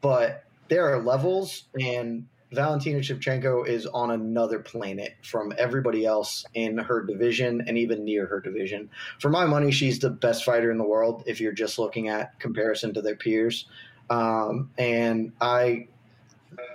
[0.01, 6.77] But there are levels, and Valentina Shevchenko is on another planet from everybody else in
[6.77, 8.89] her division and even near her division.
[9.19, 12.39] For my money, she's the best fighter in the world if you're just looking at
[12.39, 13.65] comparison to their peers.
[14.09, 15.87] Um, and I,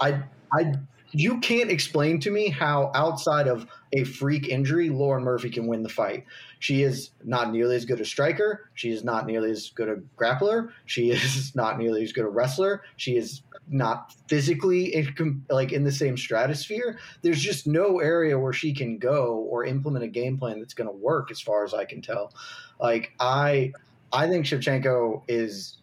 [0.01, 0.75] I, I,
[1.13, 5.83] you can't explain to me how outside of a freak injury, Lauren Murphy can win
[5.83, 6.25] the fight.
[6.59, 8.71] She is not nearly as good a striker.
[8.75, 10.71] She is not nearly as good a grappler.
[10.87, 12.83] She is not nearly as good a wrestler.
[12.97, 16.99] She is not physically in, like in the same stratosphere.
[17.23, 20.89] There's just no area where she can go or implement a game plan that's going
[20.89, 22.33] to work, as far as I can tell.
[22.81, 23.73] Like I,
[24.13, 25.77] I think Shevchenko is.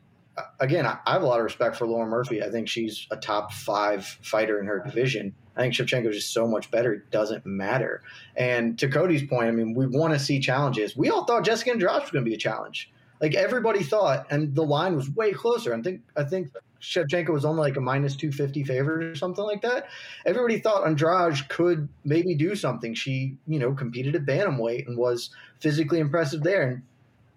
[0.60, 2.44] Again, I have a lot of respect for Laura Murphy.
[2.44, 5.34] I think she's a top five fighter in her division.
[5.56, 6.94] I think Shevchenko is just so much better.
[6.94, 8.02] It doesn't matter.
[8.36, 10.98] And to Cody's point, I mean, we want to see challenges.
[10.98, 12.92] We all thought Jessica Andrade was going to be a challenge.
[13.22, 15.74] Like everybody thought, and the line was way closer.
[15.74, 16.50] I think I think
[16.82, 19.88] Shevchenko was only like a minus 250 favorite or something like that.
[20.26, 22.94] Everybody thought Andrade could maybe do something.
[22.94, 26.62] She, you know, competed at bantamweight and was physically impressive there.
[26.64, 26.84] And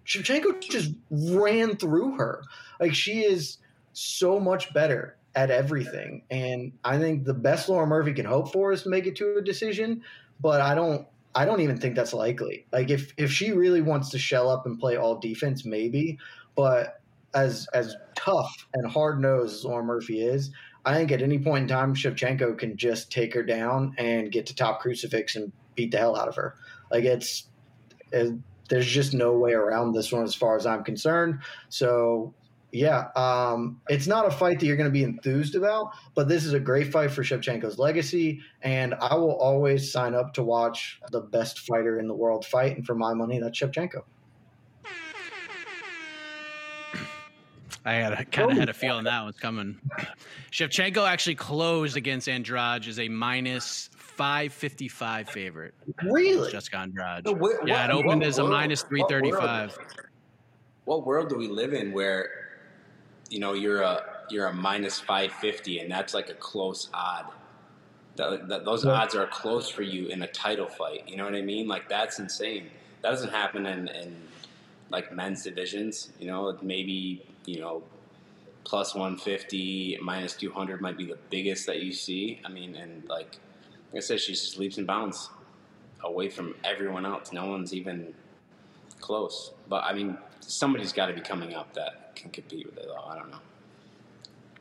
[0.09, 2.43] Shevchenko just ran through her.
[2.81, 3.59] Like she is
[3.93, 6.23] so much better at everything.
[6.31, 9.37] And I think the best Laura Murphy can hope for is to make it to
[9.37, 10.03] a decision.
[10.41, 12.67] But I don't I don't even think that's likely.
[12.73, 16.19] Like if if she really wants to shell up and play all defense, maybe.
[16.57, 17.01] But
[17.35, 20.51] as as tough and hard nosed as Lauren Murphy is,
[20.85, 24.47] I think at any point in time Shevchenko can just take her down and get
[24.47, 26.57] to top crucifix and beat the hell out of her.
[26.91, 27.49] Like it's,
[28.11, 28.35] it,
[28.69, 31.41] there's just no way around this one as far as I'm concerned.
[31.69, 32.35] So
[32.71, 36.45] yeah, um, it's not a fight that you're going to be enthused about, but this
[36.45, 41.01] is a great fight for Shevchenko's legacy, and I will always sign up to watch
[41.11, 44.03] the best fighter in the world fight, and for my money, that's Shevchenko.
[47.87, 49.81] I had kind of had a feeling that was coming.
[50.53, 55.75] Shevchenko actually closed against Andrade as a minus 555 favorite.
[56.03, 56.51] Really?
[56.51, 57.25] Jessica Andrade.
[57.25, 59.09] So what- yeah, it opened as a world- minus what world?
[59.09, 59.79] 335.
[60.87, 62.49] What world do we live in where,
[63.31, 67.27] you know, you're a you're a minus five fifty, and that's like a close odd.
[68.17, 68.91] That, that, those Yeah.
[68.93, 71.09] odds are close for you in a title fight.
[71.09, 71.69] You know what I mean?
[71.69, 72.71] Like that's insane.
[73.03, 74.17] That doesn't happen in, in
[74.91, 76.11] like men's divisions.
[76.19, 77.83] You know, maybe you know
[78.65, 83.19] plus 150 minus 200 might be the biggest that you see i mean and like,
[83.19, 83.39] like
[83.97, 85.31] i said she's just leaps and bounds
[86.05, 88.13] away from everyone else no one's even
[89.01, 92.87] close but i mean somebody's got to be coming up that can compete with it
[92.87, 93.39] though i don't know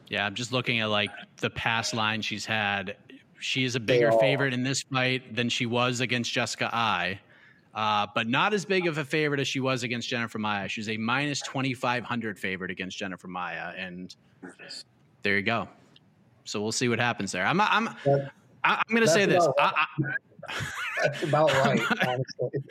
[0.09, 2.95] Yeah, I'm just looking at like the past line she's had.
[3.39, 7.19] She is a bigger favorite in this fight than she was against Jessica Eye,
[7.75, 10.69] uh, but not as big of a favorite as she was against Jennifer Maia.
[10.69, 14.15] She's a minus 2,500 favorite against Jennifer Maia, and
[15.23, 15.67] there you go.
[16.45, 17.45] So we'll see what happens there.
[17.45, 17.89] I'm I'm
[18.63, 19.47] I- I'm going to say this.
[19.59, 19.85] I,
[20.49, 20.55] I,
[21.03, 22.63] That's about right, honestly.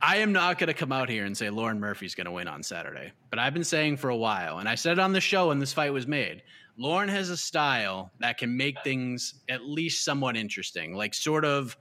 [0.00, 2.46] I am not going to come out here and say Lauren Murphy's going to win
[2.46, 5.20] on Saturday, but I've been saying for a while, and I said it on the
[5.20, 6.42] show when this fight was made.
[6.76, 11.76] Lauren has a style that can make things at least somewhat interesting, like sort of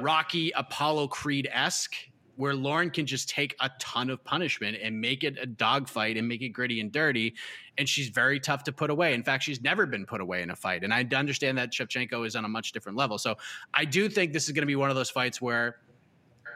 [0.00, 1.94] Rocky Apollo Creed esque,
[2.36, 6.26] where Lauren can just take a ton of punishment and make it a dogfight and
[6.26, 7.34] make it gritty and dirty.
[7.76, 9.14] And she's very tough to put away.
[9.14, 10.84] In fact, she's never been put away in a fight.
[10.84, 13.18] And I understand that Shevchenko is on a much different level.
[13.18, 13.36] So
[13.72, 15.76] I do think this is going to be one of those fights where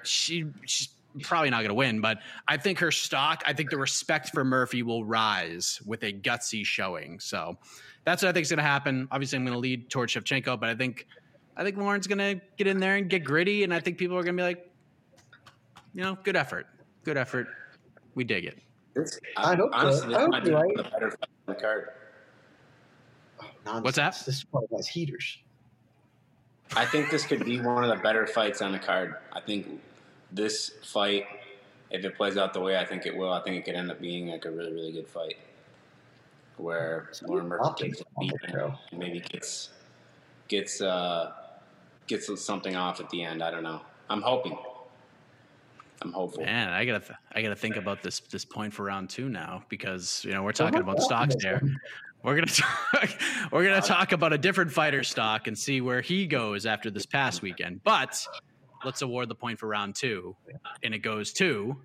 [0.05, 0.89] she she's
[1.23, 4.45] probably not going to win, but I think her stock, I think the respect for
[4.45, 7.19] Murphy will rise with a gutsy showing.
[7.21, 7.57] So
[8.05, 9.09] that's what I think is going to happen.
[9.11, 11.07] Obviously, I'm going to lead towards Shevchenko, but I think
[11.57, 14.17] I think Lauren's going to get in there and get gritty, and I think people
[14.17, 14.71] are going to be like,
[15.93, 16.67] you know, good effort,
[17.05, 17.49] good effort.
[18.15, 18.59] We dig it.
[18.99, 19.79] This, I hope so.
[19.79, 20.79] honestly, I this hope might be you're one right.
[20.79, 21.89] of the better fights on the card.
[23.65, 23.85] Nonsense.
[23.85, 24.23] What's that?
[24.27, 25.39] This probably has heaters.
[26.77, 29.17] I think this could be one of the better fights on the card.
[29.33, 29.81] I think
[30.33, 31.27] this fight,
[31.91, 33.91] if it plays out the way I think it will, I think it could end
[33.91, 35.37] up being like a really, really good fight.
[36.57, 39.71] Where Lauren Murphy takes a optimism beat and maybe gets
[40.49, 41.33] gets uh
[42.09, 43.45] gets something off at the end.
[43.45, 43.81] I don't know.
[44.11, 44.59] I'm hoping.
[46.03, 46.45] I'm hopeful.
[46.45, 49.65] Man, I gotta th- I gotta think about this this point for round two now
[49.69, 51.61] because you know we're talking much about stocks there.
[52.23, 53.11] We're gonna talk,
[53.53, 57.07] we're gonna talk about a different fighter stock and see where he goes after this
[57.07, 57.83] past weekend.
[57.85, 58.25] But
[58.85, 60.37] let's award the point for round two,
[60.83, 61.77] and it goes to.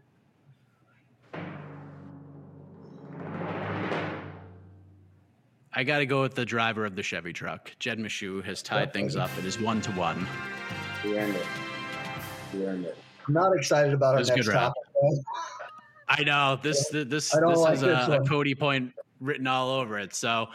[5.76, 7.72] I got to go with the driver of the Chevy truck.
[7.80, 9.32] Jed Meshew has tied things up.
[9.40, 10.28] It is one to one.
[11.04, 11.46] We earned it.
[12.54, 12.98] We earned it.
[13.28, 14.84] I'm not excited about our next topic.
[16.10, 18.28] I know this this this don't like is this a, a.
[18.28, 20.14] Cody point written all over it.
[20.14, 20.48] So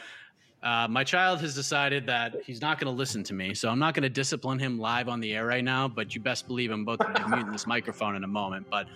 [0.62, 3.78] uh, my child has decided that he's not going to listen to me, so I'm
[3.78, 5.88] not going to discipline him live on the air right now.
[5.88, 8.66] But you best believe I'm about to muting this microphone in a moment.
[8.70, 8.88] But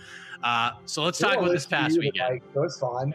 [0.43, 2.15] uh, so let's talk about this past weekend.
[2.15, 3.13] tonight, so it's fine.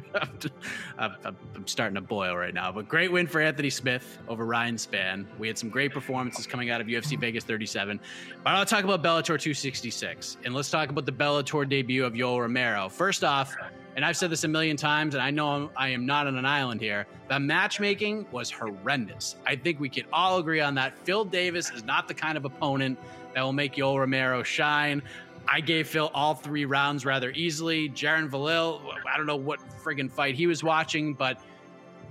[0.98, 2.72] I'm, I'm, starting to boil right now.
[2.72, 5.26] But great win for Anthony Smith over Ryan Spann.
[5.38, 8.00] We had some great performances coming out of UFC Vegas 37.
[8.42, 10.38] But I'll talk about Bellator 266.
[10.44, 12.88] And let's talk about the Bellator debut of Yoel Romero.
[12.88, 13.54] First off,
[13.94, 16.36] and I've said this a million times, and I know I'm, I am not on
[16.36, 19.36] an island here, the matchmaking was horrendous.
[19.46, 20.96] I think we can all agree on that.
[20.98, 22.98] Phil Davis is not the kind of opponent
[23.34, 25.02] that will make Yoel Romero shine.
[25.48, 27.88] I gave Phil all three rounds rather easily.
[27.88, 28.80] Jaron Valil,
[29.10, 31.40] I don't know what friggin' fight he was watching, but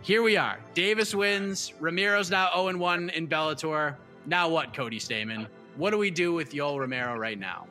[0.01, 0.59] here we are.
[0.73, 1.73] Davis wins.
[1.79, 3.95] Romero's now 0 1 in Bellator.
[4.25, 5.47] Now what, Cody Stamann?
[5.75, 7.67] What do we do with Yoel Romero right now?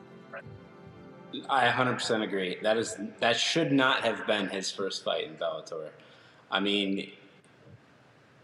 [1.49, 2.57] I 100% agree.
[2.61, 5.89] That is that should not have been his first fight in Bellator.
[6.49, 7.11] I mean,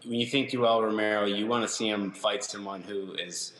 [0.06, 3.54] when you think Yoel Romero, you want to see him fight someone who is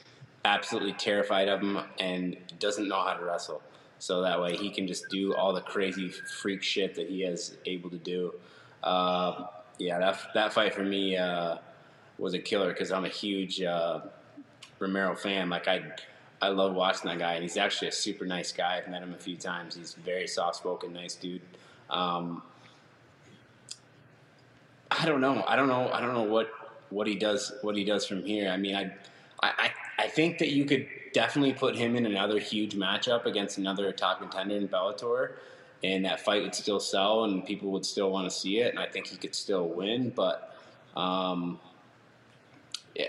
[0.44, 3.62] absolutely terrified of him and doesn't know how to wrestle.
[3.98, 7.56] so that way he can just do all the crazy freak shit that he is
[7.66, 8.32] able to do.
[8.82, 9.46] Uh,
[9.78, 11.58] yeah, that that fight for me uh,
[12.18, 14.00] was a killer because I'm a huge uh,
[14.78, 15.50] Romero fan.
[15.50, 15.82] Like I,
[16.40, 18.78] I love watching that guy, and he's actually a super nice guy.
[18.78, 19.76] I've met him a few times.
[19.76, 21.42] He's very soft spoken, nice dude.
[21.90, 22.42] Um,
[24.90, 25.44] I don't know.
[25.46, 25.90] I don't know.
[25.92, 26.50] I don't know what
[26.90, 27.52] what he does.
[27.62, 28.50] What he does from here.
[28.50, 28.92] I mean, I,
[29.40, 29.70] I,
[30.08, 34.20] I think that you could definitely put him in another huge matchup against another top
[34.20, 35.32] contender in Bellator,
[35.84, 38.78] and that fight would still sell, and people would still want to see it, and
[38.78, 40.08] I think he could still win.
[40.08, 40.58] But,
[40.96, 41.60] um,
[42.96, 43.08] yeah,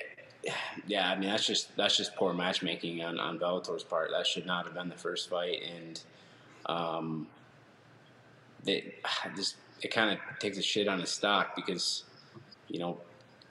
[0.88, 4.12] yeah, I mean that's just that's just poor matchmaking on on Bellator's part.
[4.12, 6.02] That should not have been the first fight, and
[6.66, 7.28] um,
[8.66, 8.95] they
[9.38, 12.04] just it kind of takes a shit on his stock because
[12.68, 13.00] you know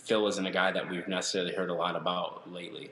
[0.05, 2.91] Phil isn't a guy that we've necessarily heard a lot about lately.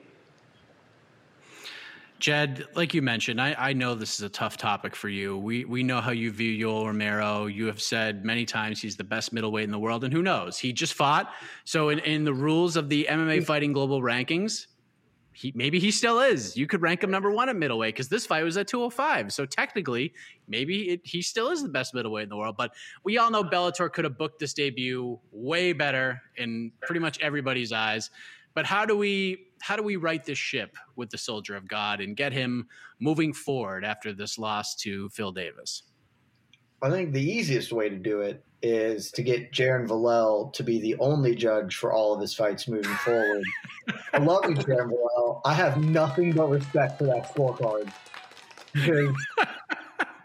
[2.19, 5.37] Jed, like you mentioned, I, I know this is a tough topic for you.
[5.37, 7.45] We we know how you view Yoel Romero.
[7.45, 10.57] You have said many times he's the best middleweight in the world, and who knows?
[10.57, 11.31] He just fought.
[11.63, 14.67] So in, in the rules of the MMA Fighting Global rankings,
[15.37, 16.57] he maybe he still is.
[16.57, 19.31] You could rank him number one at middleweight because this fight was at 205.
[19.31, 20.13] So technically,
[20.47, 22.57] maybe it, he still is the best middleweight in the world.
[22.57, 22.71] But
[23.03, 27.71] we all know Bellator could have booked this debut way better in pretty much everybody's
[27.71, 28.09] eyes.
[28.57, 32.01] But how do we how do we right this ship with the Soldier of God
[32.01, 32.65] and get him
[32.99, 35.83] moving forward after this loss to Phil Davis?
[36.81, 40.81] I think the easiest way to do it is to get Jaron Vallel to be
[40.81, 43.43] the only judge for all of his fights moving forward.
[44.11, 45.41] I love you, Jaron Vallel.
[45.45, 47.93] I have nothing but respect for that scorecard.
[48.73, 49.15] that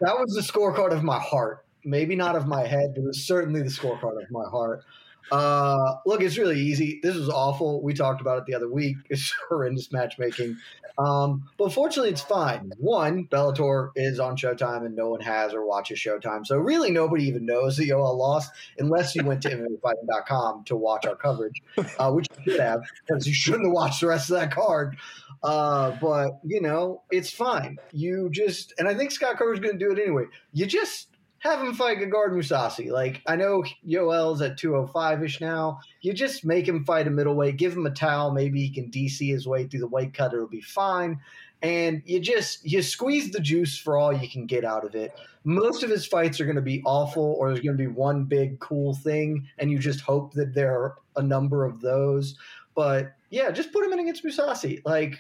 [0.01, 1.67] was the scorecard of my heart.
[1.85, 4.85] Maybe not of my head, but it was certainly the scorecard of my heart.
[5.31, 7.01] Uh, look, it's really easy.
[7.03, 7.83] This is awful.
[7.83, 8.97] We talked about it the other week.
[9.11, 10.57] It's horrendous matchmaking.
[10.99, 12.73] Um, but fortunately, it's fine.
[12.79, 16.47] One, Bellator is on Showtime and no one has or watches Showtime.
[16.47, 21.07] So really, nobody even knows that Yoel lost unless you went to MMAfighting.com to watch
[21.07, 21.63] our coverage,
[21.99, 24.97] uh, which you should have because you shouldn't have watched the rest of that card.
[25.43, 27.77] Uh, but, you know, it's fine.
[27.93, 30.25] You just, and I think Scott Coker's going to do it anyway.
[30.53, 31.09] You just
[31.43, 32.91] have him fight Gegard Mousasi.
[32.91, 35.81] Like I know Yoel's at 205 ish now.
[36.01, 39.29] You just make him fight a middleweight, give him a towel, maybe he can DC
[39.29, 41.19] his way through the weight cut, it'll be fine.
[41.61, 45.15] And you just you squeeze the juice for all you can get out of it.
[45.43, 48.25] Most of his fights are going to be awful, or there's going to be one
[48.25, 52.37] big cool thing, and you just hope that there are a number of those.
[52.75, 54.81] But yeah, just put him in against Mousasi.
[54.85, 55.19] Like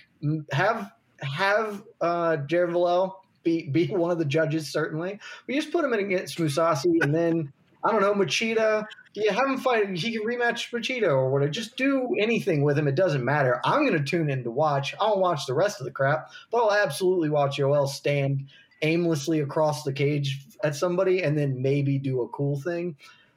[0.52, 5.18] have have uh, Jared Vallel be be one of the judges certainly.
[5.47, 7.53] We just put him in against Mousasi, and then
[7.84, 8.84] I don't know Machida.
[9.14, 9.97] You have him fight.
[9.97, 11.51] He can rematch Machida or whatever.
[11.51, 12.88] Just do anything with him.
[12.88, 13.61] It doesn't matter.
[13.64, 14.95] I'm going to tune in to watch.
[15.01, 18.49] I won't watch the rest of the crap, but I'll absolutely watch Yoel stand
[18.80, 22.97] aimlessly across the cage at somebody and then maybe do a cool thing.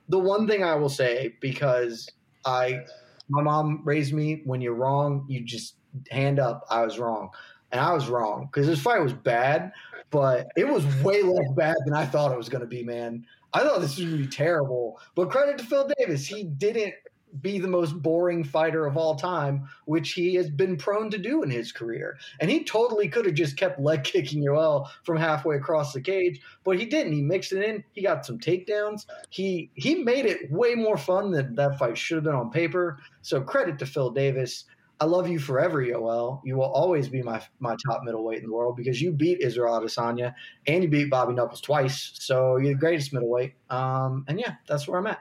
[0.10, 2.10] The one thing I will say because
[2.45, 2.82] I
[3.28, 5.76] my mom raised me when you're wrong, you just
[6.12, 6.66] hand up.
[6.70, 7.30] I was wrong.
[7.76, 9.73] And I was wrong because this fight was bad,
[10.09, 13.26] but it was way less bad than I thought it was going to be, man.
[13.53, 14.97] I thought this was going to be terrible.
[15.13, 16.26] But credit to Phil Davis.
[16.26, 16.93] He didn't
[17.41, 21.43] be the most boring fighter of all time, which he has been prone to do
[21.43, 22.17] in his career.
[22.39, 26.39] And he totally could have just kept leg kicking Yoel from halfway across the cage,
[26.63, 27.11] but he didn't.
[27.11, 27.84] He mixed it in.
[27.91, 29.05] He got some takedowns.
[29.32, 32.99] He he made it way more fun than that fight should have been on paper.
[33.21, 34.63] So credit to Phil Davis.
[34.99, 36.41] I love you forever, Yoel.
[36.45, 39.79] You will always be my my top middleweight in the world because you beat Israel
[39.79, 40.33] Adesanya
[40.67, 42.11] and you beat Bobby Knuckles twice.
[42.13, 43.53] So you're the greatest middleweight.
[43.69, 45.19] Um, and yeah, that's where I'm at.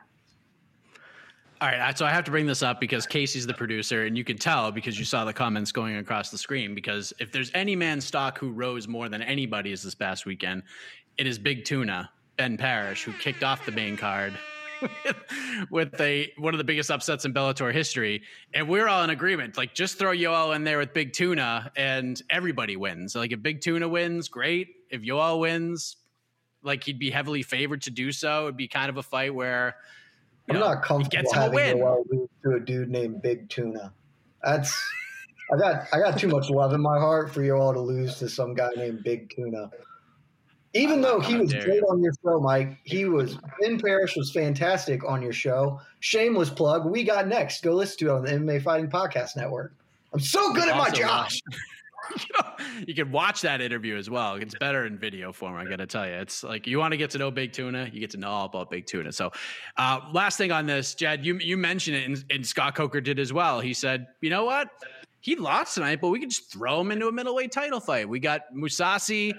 [1.60, 4.24] All right, so I have to bring this up because Casey's the producer, and you
[4.24, 6.74] can tell because you saw the comments going across the screen.
[6.74, 10.62] Because if there's any man stock who rose more than anybody's this past weekend,
[11.16, 14.34] it is Big Tuna Ben Parrish, who kicked off the main card
[15.70, 18.22] with a one of the biggest upsets in Bellator history,
[18.52, 19.56] and we're all in agreement.
[19.56, 23.14] Like, just throw Yoel in there with Big Tuna, and everybody wins.
[23.14, 24.68] Like, if Big Tuna wins, great.
[24.90, 25.96] If Yoel wins,
[26.64, 28.44] like he'd be heavily favored to do so.
[28.44, 29.76] It'd be kind of a fight where
[30.48, 33.92] I'm know, not comfortable having Yoel lose to a dude named Big Tuna.
[34.42, 34.76] That's
[35.52, 38.28] I got I got too much love in my heart for Yoel to lose to
[38.28, 39.70] some guy named Big Tuna.
[40.76, 45.08] Even though he was great on your show, Mike, he was Ben Parrish was fantastic
[45.08, 45.80] on your show.
[46.00, 46.84] Shameless plug.
[46.84, 47.62] We got next.
[47.62, 49.72] Go listen to it on the MMA Fighting Podcast Network.
[50.12, 51.28] I'm so good at my job.
[52.86, 54.34] you, can watch that interview as well.
[54.34, 55.56] It's better in video form.
[55.56, 57.88] I got to tell you, it's like you want to get to know Big Tuna,
[57.92, 59.12] you get to know all about Big Tuna.
[59.12, 59.30] So,
[59.76, 63.18] uh, last thing on this, Jed, you you mentioned it, and, and Scott Coker did
[63.18, 63.60] as well.
[63.60, 64.68] He said, you know what?
[65.20, 68.08] He lost tonight, but we can just throw him into a middleweight title fight.
[68.08, 69.32] We got Mousasi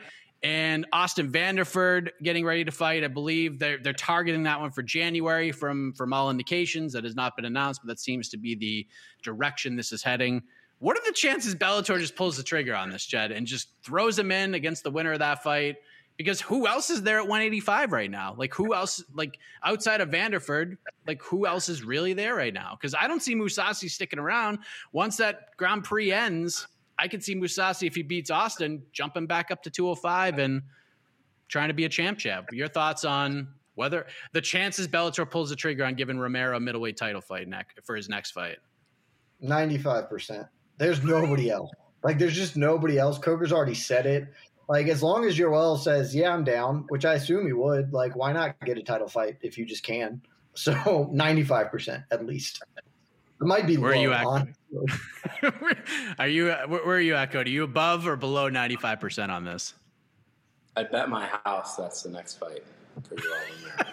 [0.44, 3.04] and Austin Vanderford getting ready to fight.
[3.04, 6.94] I believe they're they're targeting that one for January from from all indications.
[6.94, 8.88] That has not been announced, but that seems to be the
[9.24, 10.44] direction this is heading.
[10.80, 14.20] What are the chances Bellator just pulls the trigger on this, Jed, and just throws
[14.20, 15.78] him in against the winner of that fight?
[16.18, 18.36] Because who else is there at 185 right now?
[18.38, 19.04] Like who else?
[19.14, 20.78] Like outside of Vanderford,
[21.08, 22.78] like who else is really there right now?
[22.80, 24.60] Because I don't see Mousasi sticking around.
[24.92, 26.68] Once that Grand Prix ends,
[26.98, 30.62] I could see Mousasi if he beats Austin jumping back up to 205 and
[31.48, 32.48] trying to be a champ champ.
[32.52, 36.98] Your thoughts on whether the chances Bellator pulls the trigger on giving Romero a middleweight
[36.98, 38.58] title fight neck for his next fight?
[39.44, 40.48] 95%.
[40.78, 41.72] There's nobody else.
[42.04, 43.18] Like there's just nobody else.
[43.18, 44.28] Coker's already said it.
[44.68, 47.94] Like as long as Yoel says, "Yeah, I'm down," which I assume he would.
[47.94, 50.22] Like why not get a title fight if you just can?
[50.58, 50.74] So
[51.14, 52.64] 95% at least.
[53.42, 54.48] It might be where low, are you at?
[56.20, 57.52] are you where are you at, Cody?
[57.52, 59.74] Are you above or below ninety five percent on this?
[60.78, 62.64] I bet my house that's the next fight
[63.08, 63.86] for you all.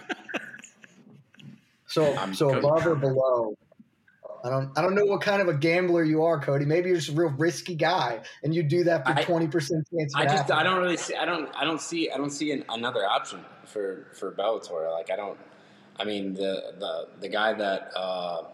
[1.87, 2.59] so I'm so Cody.
[2.59, 3.55] above or below.
[4.45, 6.65] I don't I don't know what kind of a gambler you are, Cody.
[6.65, 10.15] Maybe you're just a real risky guy, and you do that for twenty percent chance.
[10.15, 12.65] I just I don't really see I don't I don't see I don't see an,
[12.69, 14.91] another option for for Bellator.
[14.93, 15.39] Like I don't.
[15.99, 17.91] I mean the the the guy that.
[17.97, 18.45] Uh,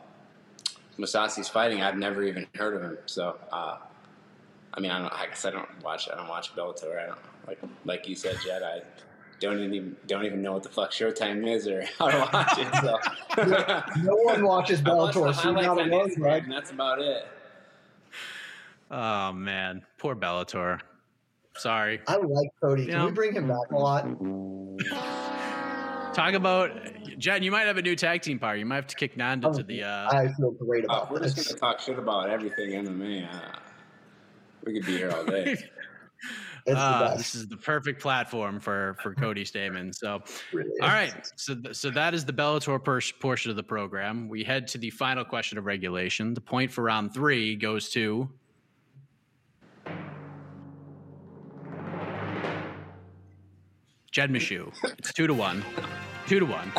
[0.98, 2.98] Mousasi's fighting, I've never even heard of him.
[3.06, 3.78] So, uh,
[4.74, 5.12] I mean, I don't.
[5.12, 6.08] I guess I don't watch.
[6.12, 7.02] I don't watch Bellator.
[7.02, 8.62] I don't like like you said, Jed.
[8.62, 8.82] I
[9.40, 12.74] don't even don't even know what the fuck Showtime is or how to watch it.
[12.82, 15.22] So no one watches Bellator.
[15.22, 16.42] Watch so not alone, right?
[16.42, 17.26] And that's about it.
[18.90, 20.80] Oh man, poor Bellator.
[21.56, 22.00] Sorry.
[22.06, 22.82] I like Cody.
[22.82, 24.06] Can you know, we bring him back a lot?
[26.18, 26.72] Talk about
[27.16, 27.44] Jen.
[27.44, 28.58] You might have a new tag team partner.
[28.58, 29.84] You might have to kick Nanda to the.
[29.84, 31.04] Uh, I feel great about.
[31.04, 31.34] Uh, we're this.
[31.34, 33.32] just gonna talk shit about everything MMA.
[33.32, 33.56] Uh,
[34.64, 35.56] we could be here all day.
[36.66, 39.94] Uh, this is the perfect platform for for Cody Stamann.
[39.94, 40.20] So,
[40.52, 44.28] really all right, so so that is the Bellator per- portion of the program.
[44.28, 46.34] We head to the final question of regulation.
[46.34, 48.28] The point for round three goes to
[54.10, 54.72] Jed Meshew.
[54.98, 55.64] It's two to one.
[56.26, 56.72] Two to one.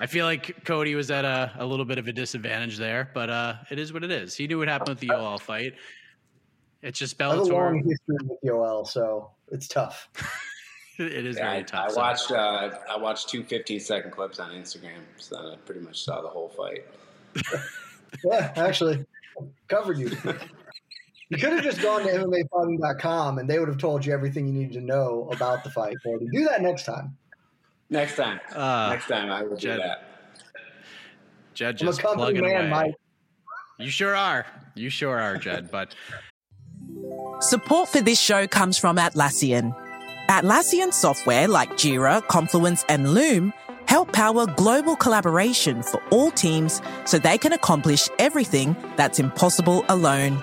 [0.00, 3.30] I feel like Cody was at a, a little bit of a disadvantage there, but
[3.30, 4.34] uh, it is what it is.
[4.36, 5.74] He knew what happened with the Yoel fight.
[6.82, 7.32] It's just Bellator.
[7.32, 10.08] I have a long history with Yoel, so it's tough.
[10.98, 11.86] it is yeah, very tough.
[11.86, 12.00] I so.
[12.00, 16.22] watched uh, I watched two 15 second clips on Instagram, so I pretty much saw
[16.22, 16.86] the whole fight.
[18.24, 19.04] yeah, actually,
[19.66, 20.16] covered you.
[21.30, 24.52] You could have just gone to MMAfighting.com and they would have told you everything you
[24.52, 25.96] needed to know about the fight.
[26.04, 26.26] Cody.
[26.32, 27.16] Do that next time.
[27.90, 28.40] Next time.
[28.54, 30.04] Uh, next time I will Jed, do that.
[31.54, 32.70] Jed just plugging man, away.
[32.70, 32.94] Mike.
[33.78, 34.46] You sure are.
[34.74, 35.70] You sure are, Jed.
[35.70, 35.94] But
[37.40, 39.74] support for this show comes from Atlassian.
[40.28, 43.52] Atlassian software like Jira, Confluence, and Loom
[43.86, 50.42] help power global collaboration for all teams so they can accomplish everything that's impossible alone.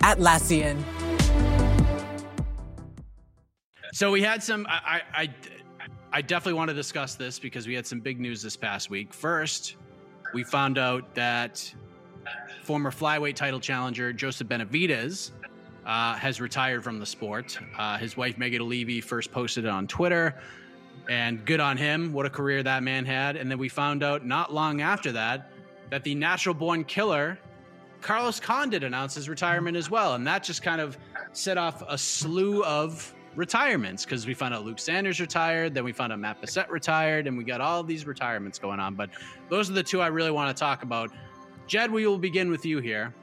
[0.00, 0.82] Atlassian.
[3.92, 4.66] So we had some.
[4.68, 5.28] I, I
[6.12, 9.12] I definitely want to discuss this because we had some big news this past week.
[9.12, 9.76] First,
[10.32, 11.74] we found out that
[12.62, 15.32] former flyweight title challenger Joseph Benavidez
[15.84, 17.58] uh, has retired from the sport.
[17.76, 20.34] Uh, his wife Megan Olivi first posted it on Twitter,
[21.08, 22.12] and good on him.
[22.12, 23.36] What a career that man had.
[23.36, 25.52] And then we found out not long after that
[25.90, 27.38] that the natural born killer
[28.00, 30.14] Carlos Condit announced his retirement as well.
[30.14, 30.96] And that just kind of
[31.32, 35.92] set off a slew of retirements because we found out Luke Sanders retired, then we
[35.92, 38.94] found out Matt Bessette retired, and we got all these retirements going on.
[38.94, 39.10] But
[39.48, 41.10] those are the two I really want to talk about.
[41.66, 43.14] Jed, we will begin with you here.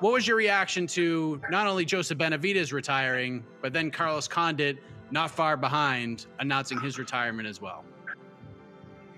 [0.00, 4.78] what was your reaction to not only Joseph Benavidez retiring, but then Carlos Condit
[5.10, 7.84] not far behind announcing his retirement as well?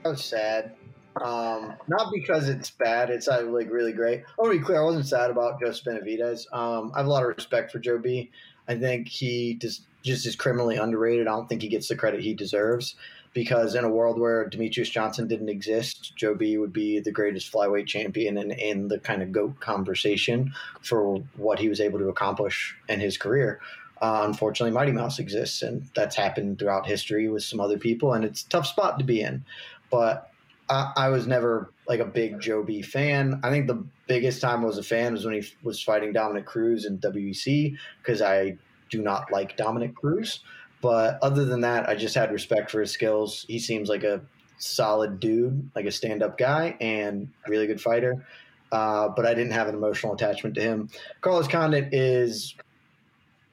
[0.05, 0.75] Was sad.
[1.23, 4.21] Um, not because it's bad; it's uh, like really great.
[4.21, 4.81] I want to be clear.
[4.81, 6.53] I wasn't sad about Joseph Benavidez.
[6.53, 8.31] Um, I have a lot of respect for Joe B.
[8.69, 11.27] I think he just just is criminally underrated.
[11.27, 12.95] I don't think he gets the credit he deserves
[13.35, 17.53] because in a world where Demetrious Johnson didn't exist, Joe B would be the greatest
[17.53, 20.53] flyweight champion and in the kind of GOAT conversation
[20.83, 23.61] for what he was able to accomplish in his career.
[24.01, 28.25] Uh, unfortunately, Mighty Mouse exists, and that's happened throughout history with some other people, and
[28.25, 29.45] it's a tough spot to be in.
[29.91, 30.31] But
[30.71, 33.41] I, was never like a big Joe B fan.
[33.43, 36.47] I think the biggest time I was a fan was when he was fighting Dominick
[36.47, 38.57] Cruz in WEC because I
[38.91, 40.41] do not like Dominick Cruz.
[40.81, 43.45] But other than that, I just had respect for his skills.
[43.49, 44.21] He seems like a
[44.59, 48.27] solid dude, like a stand up guy, and really good fighter.
[48.71, 50.91] Uh, but I didn't have an emotional attachment to him.
[51.21, 52.55] Carlos Condit is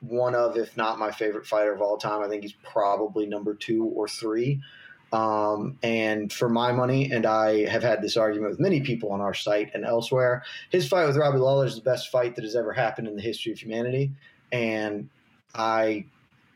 [0.02, 2.22] one of, if not my favorite fighter of all time.
[2.22, 4.62] I think he's probably number two or three.
[5.16, 9.22] Um, and for my money, and I have had this argument with many people on
[9.22, 12.54] our site and elsewhere, his fight with Robbie Lawler is the best fight that has
[12.54, 14.12] ever happened in the history of humanity.
[14.52, 15.10] And
[15.54, 16.08] I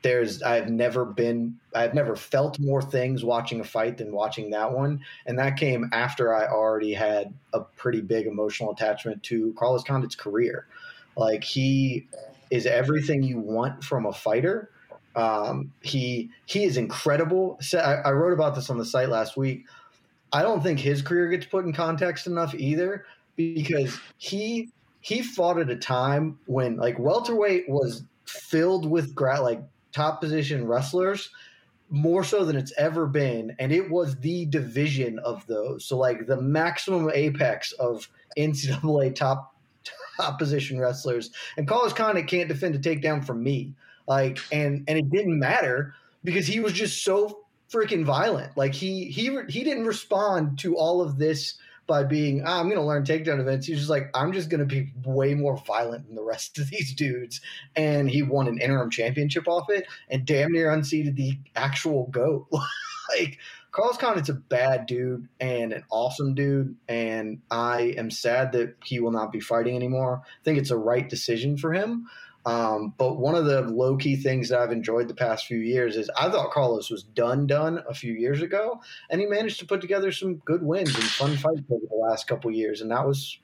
[0.01, 4.74] there's I've never been I've never felt more things watching a fight than watching that
[4.74, 9.84] one, and that came after I already had a pretty big emotional attachment to Carlos
[9.84, 10.68] Condit's career.
[11.16, 12.10] Like he
[12.51, 14.70] is everything you want from a fighter.
[15.20, 17.59] Um, he he is incredible.
[17.74, 19.65] I, I wrote about this on the site last week.
[20.32, 23.05] I don't think his career gets put in context enough either
[23.36, 24.70] because he
[25.01, 29.61] he fought at a time when like welterweight was filled with gra- like
[29.91, 31.30] top position wrestlers
[31.89, 36.28] more so than it's ever been and it was the division of those so like
[36.28, 38.07] the maximum apex of
[38.38, 39.55] ncaa top
[40.17, 43.74] top position wrestlers and carlos condit can't defend a takedown from me
[44.10, 45.93] like and and it didn't matter
[46.26, 51.01] because he was just so freaking violent like he he he didn't respond to all
[51.01, 51.57] of this
[51.89, 53.66] by being, ah, I'm going to learn takedown events.
[53.66, 56.70] He's just like, I'm just going to be way more violent than the rest of
[56.70, 57.41] these dudes.
[57.76, 62.47] And he won an interim championship off it and damn near unseated the actual GOAT.
[63.18, 63.39] like,
[63.72, 66.76] Carlos Condit's a bad dude and an awesome dude.
[66.88, 70.22] And I am sad that he will not be fighting anymore.
[70.24, 72.07] I think it's a right decision for him.
[72.45, 75.97] Um, but one of the low key things that I've enjoyed the past few years
[75.97, 79.65] is I thought Carlos was done done a few years ago, and he managed to
[79.65, 83.05] put together some good wins and fun fights over the last couple years, and that
[83.05, 83.37] was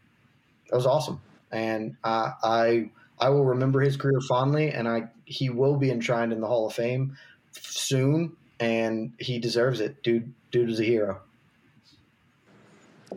[0.70, 1.22] that was awesome.
[1.52, 6.32] And I I I will remember his career fondly, and I he will be enshrined
[6.32, 7.18] in the Hall of Fame
[7.52, 10.04] soon, and he deserves it.
[10.04, 11.22] Dude, dude is a hero.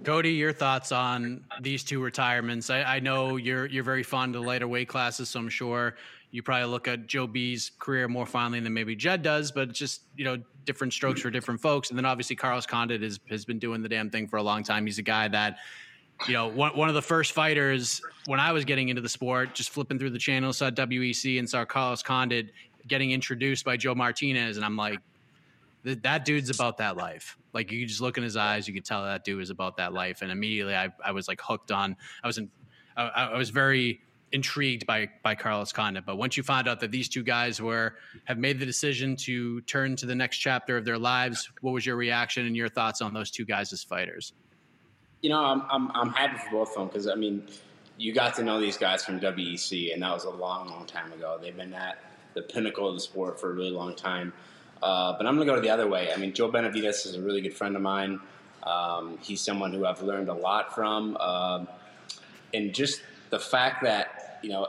[0.04, 2.70] Cody, your thoughts on these two retirements?
[2.70, 5.96] I, I, know you're you're very fond of lighter weight classes, so I'm sure
[6.30, 10.02] you probably look at Joe B's career more fondly than maybe Jed does, but just
[10.16, 11.90] you know different strokes for different folks.
[11.90, 14.62] And then obviously Carlos Condit has has been doing the damn thing for a long
[14.62, 14.84] time.
[14.84, 15.58] He's a guy that
[16.26, 19.54] you know one one of the first fighters when I was getting into the sport,
[19.54, 22.52] just flipping through the channel, saw WEC and saw Carlos Condit
[22.86, 25.00] getting introduced by Joe Martinez, and I'm like,
[25.96, 27.36] that dude's about that life.
[27.52, 29.92] Like you just look in his eyes, you could tell that dude is about that
[29.92, 30.22] life.
[30.22, 31.96] And immediately, I, I was like hooked on.
[32.22, 32.50] I was in,
[32.96, 34.00] I, I was very
[34.32, 36.04] intrigued by by Carlos Condit.
[36.04, 39.60] But once you found out that these two guys were have made the decision to
[39.62, 43.00] turn to the next chapter of their lives, what was your reaction and your thoughts
[43.00, 44.32] on those two guys as fighters?
[45.22, 47.46] You know, I'm I'm, I'm happy for both of them because I mean,
[47.96, 51.12] you got to know these guys from WEC, and that was a long, long time
[51.12, 51.38] ago.
[51.40, 51.98] They've been at
[52.34, 54.32] the pinnacle of the sport for a really long time.
[54.82, 56.12] Uh, but I'm going to go the other way.
[56.12, 58.20] I mean, Joe Benavidez is a really good friend of mine.
[58.62, 61.68] Um, he's someone who I've learned a lot from, um,
[62.52, 64.68] and just the fact that you know,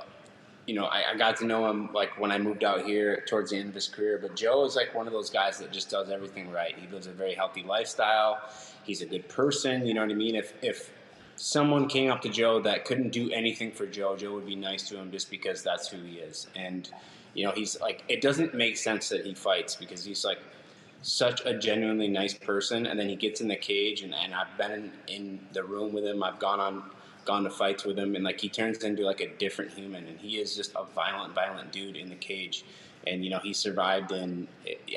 [0.65, 3.51] you know, I, I, got to know him like when I moved out here towards
[3.51, 4.19] the end of his career.
[4.21, 6.75] But Joe is like one of those guys that just does everything right.
[6.77, 8.39] He lives a very healthy lifestyle.
[8.83, 9.85] He's a good person.
[9.85, 10.35] You know what I mean?
[10.35, 10.91] If if
[11.35, 14.87] someone came up to Joe that couldn't do anything for Joe, Joe would be nice
[14.89, 16.47] to him just because that's who he is.
[16.55, 16.89] And
[17.33, 20.39] you know, he's like, it doesn't make sense that he fights because he's like
[21.01, 22.85] such a genuinely nice person.
[22.85, 26.05] And then he gets in the cage, and, and I've been in, the room with
[26.05, 26.23] him.
[26.23, 26.83] I've gone on,
[27.25, 30.05] gone to fights with him, and like he turns into like a different human.
[30.07, 32.65] And he is just a violent, violent dude in the cage.
[33.07, 34.47] And you know, he survived in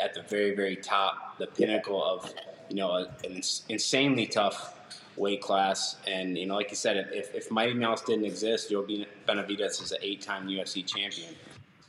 [0.03, 2.33] at the very, very top, the pinnacle of
[2.69, 4.75] you know an insanely tough
[5.17, 5.97] weight class.
[6.07, 9.93] And you know, like you said, if, if Mighty Mouse didn't exist, Joe Benavidez is
[9.93, 11.35] an eight-time UFC champion.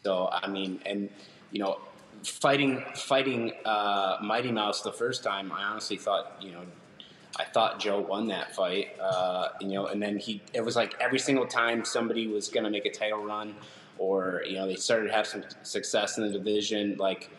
[0.03, 1.09] So I mean, and
[1.51, 1.79] you know,
[2.23, 6.61] fighting fighting uh, Mighty Mouse the first time, I honestly thought you know.
[7.35, 10.93] I thought Joe won that fight, uh, you know, and then he, it was like
[11.01, 13.55] every single time somebody was going to make a title run
[13.97, 17.31] or, you know, they started to have some success in the division, like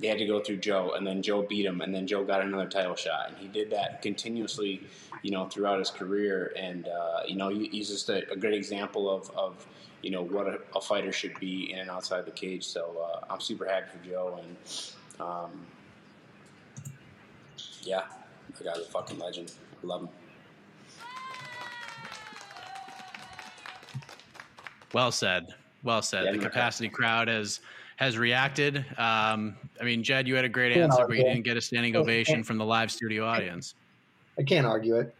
[0.00, 2.42] they had to go through Joe and then Joe beat him and then Joe got
[2.42, 3.28] another title shot.
[3.28, 4.82] And he did that continuously,
[5.22, 6.52] you know, throughout his career.
[6.56, 9.66] And, uh, you know, he's just a, a, great example of, of
[10.04, 12.62] you know, what a, a, fighter should be in and outside the cage.
[12.62, 14.38] So uh, I'm super happy for Joe.
[14.38, 15.66] And, um,
[17.80, 18.02] yeah,
[18.58, 19.52] the guy's a fucking legend.
[19.82, 20.08] I love him.
[24.92, 25.54] Well said.
[25.82, 26.26] Well said.
[26.26, 27.60] Yeah, the capacity crowd has
[27.96, 28.84] has reacted.
[28.98, 31.96] Um, I mean, Jed, you had a great answer, but you didn't get a standing
[31.96, 33.74] ovation from the live studio audience.
[34.38, 35.14] I can't argue it.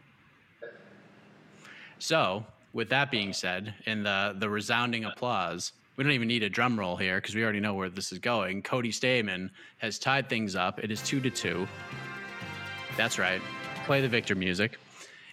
[1.99, 2.45] So,
[2.75, 6.77] with that being said, in the the resounding applause, we don't even need a drum
[6.77, 8.61] roll here because we already know where this is going.
[8.61, 10.83] Cody Stamann has tied things up.
[10.83, 11.67] It is two to two.
[12.97, 13.41] That's right.
[13.85, 14.77] Play the victor music.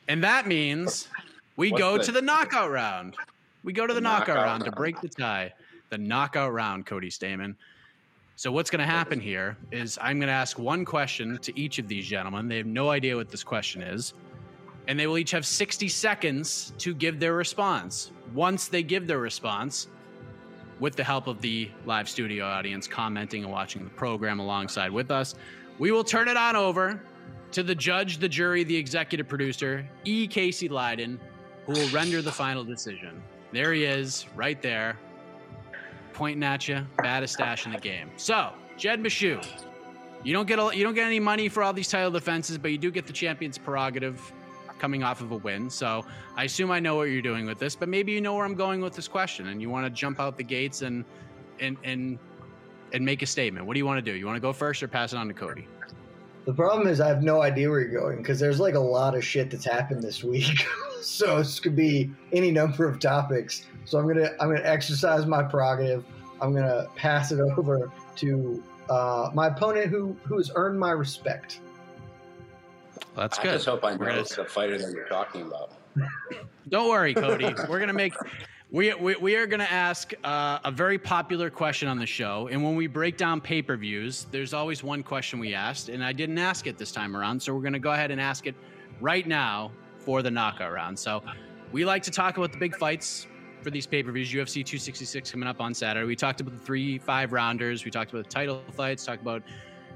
[0.07, 1.09] And that means
[1.57, 3.17] we What's go the, to the knockout round.
[3.65, 5.53] We go to the, the knockout, knockout round, to break the tie.
[5.91, 7.57] The knockout round, Cody Stamann.
[8.37, 11.79] So what's going to happen here is I'm going to ask one question to each
[11.79, 12.49] of these gentlemen.
[12.49, 14.15] They have no idea what this question is,
[14.89, 18.11] and they will each have 60 seconds to give their response.
[18.35, 19.89] Once they give their response,
[20.83, 25.13] with the help of the live studio audience commenting and watching the program alongside with
[25.13, 25.37] us,
[25.79, 27.01] we will turn it on over
[27.53, 30.27] to the judge, the jury, the executive producer, E.
[30.27, 31.19] Casey Leydon,
[31.67, 33.23] who will render the final decision.
[33.53, 34.99] There he is, right there,
[36.15, 38.11] pointing at you, baddest stash in the game.
[38.17, 39.47] So, Jed Meshew,
[40.25, 42.73] you don't get a, you don't get any money for all these title defenses, but
[42.73, 44.33] you do get the champion's prerogative
[44.83, 45.71] coming off of a win.
[45.71, 46.05] So
[46.37, 48.57] I assume I know what you're doing with this, but maybe you know where I'm
[48.57, 51.05] going with this question, and you want to jump out the gates and
[51.61, 52.19] and and
[52.93, 53.65] and make a statement.
[53.65, 54.19] What do you want to do?
[54.19, 55.69] You want to go first or pass it on to Cody?
[56.47, 59.15] The problem is I have no idea where you're going because there's like a lot
[59.15, 60.67] of shit that's happened this week.
[61.01, 63.65] so this could be any number of topics.
[63.85, 66.05] So I'm gonna I'm gonna exercise my prerogative.
[66.41, 71.61] I'm gonna pass it over to uh, my opponent who who has earned my respect.
[73.17, 73.51] That's good.
[73.51, 74.23] I just hope I know gonna...
[74.23, 75.73] the fighter that you're talking about.
[76.69, 77.55] Don't worry, Cody.
[77.69, 78.15] We're gonna make
[78.73, 82.49] we, we, we are going to ask uh, a very popular question on the show.
[82.51, 85.91] And when we break down pay per views, there's always one question we asked.
[85.91, 87.43] And I didn't ask it this time around.
[87.43, 88.55] So we're going to go ahead and ask it
[88.99, 90.99] right now for the knockout round.
[90.99, 91.23] So
[91.71, 93.27] we like to talk about the big fights
[93.61, 94.33] for these pay per views.
[94.33, 96.07] UFC 266 coming up on Saturday.
[96.07, 97.85] We talked about the three five rounders.
[97.85, 99.43] We talked about the title fights, talked about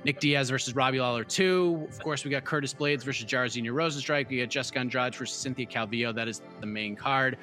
[0.07, 1.89] Nick Diaz versus Robbie Lawler 2.
[1.91, 4.29] Of course, we got Curtis Blaydes versus Jairzinho Rozenstruik.
[4.29, 6.15] We got Jessica Andrade versus Cynthia Calvillo.
[6.15, 7.37] That is the main card.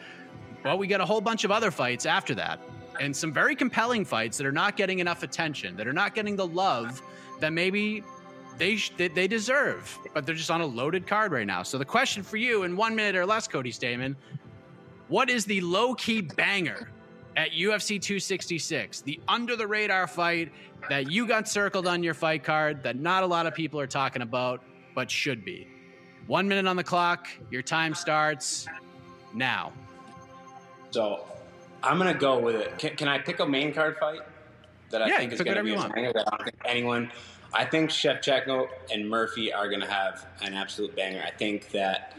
[0.64, 2.61] But we got a whole bunch of other fights after that,
[3.01, 6.38] and some very compelling fights that are not getting enough attention, that are not getting
[6.38, 7.01] the love
[7.41, 8.01] that maybe
[8.57, 11.64] they sh- they deserve, but they're just on a loaded card right now.
[11.64, 14.16] So the question for you in one minute or less, Cody Stamann,
[15.09, 16.88] what is the low key banger
[17.36, 19.01] at UFC 266?
[19.01, 20.51] The under the radar fight
[20.89, 23.88] that you got circled on your fight card that not a lot of people are
[23.88, 24.61] talking about,
[24.95, 25.67] but should be.
[26.27, 27.27] One minute on the clock.
[27.51, 28.67] Your time starts
[29.34, 29.73] now.
[30.91, 31.25] So
[31.81, 32.77] I'm gonna go with it.
[32.77, 34.21] Can, can I pick a main card fight
[34.89, 37.11] that I yeah, think is gonna be a banger that I don't think anyone?
[37.53, 41.23] I think Shevchenko and Murphy are gonna have an absolute banger.
[41.25, 42.15] I think that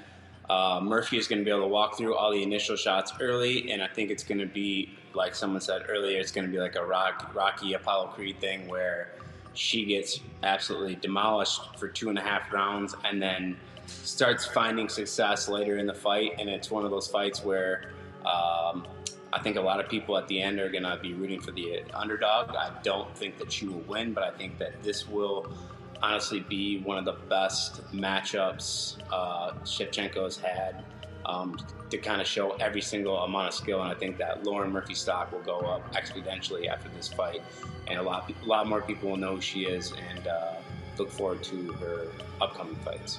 [0.50, 3.82] uh, Murphy is gonna be able to walk through all the initial shots early, and
[3.82, 6.18] I think it's gonna be like someone said earlier.
[6.18, 9.14] It's gonna be like a rock, Rocky Apollo Creed thing where
[9.54, 13.56] she gets absolutely demolished for two and a half rounds, and then
[13.86, 16.32] starts finding success later in the fight.
[16.38, 17.92] And it's one of those fights where
[18.24, 18.86] um,
[19.32, 21.50] I think a lot of people at the end are going to be rooting for
[21.50, 22.50] the underdog.
[22.50, 25.52] I don't think that she will win, but I think that this will
[26.02, 30.84] honestly be one of the best matchups uh, Shevchenko has had
[31.26, 31.58] um,
[31.90, 33.82] to kind of show every single amount of skill.
[33.82, 37.42] And I think that Lauren Murphy stock will go up exponentially after this fight,
[37.86, 40.54] and a lot, a lot more people will know who she is and uh,
[40.98, 42.06] look forward to her
[42.40, 43.18] upcoming fights.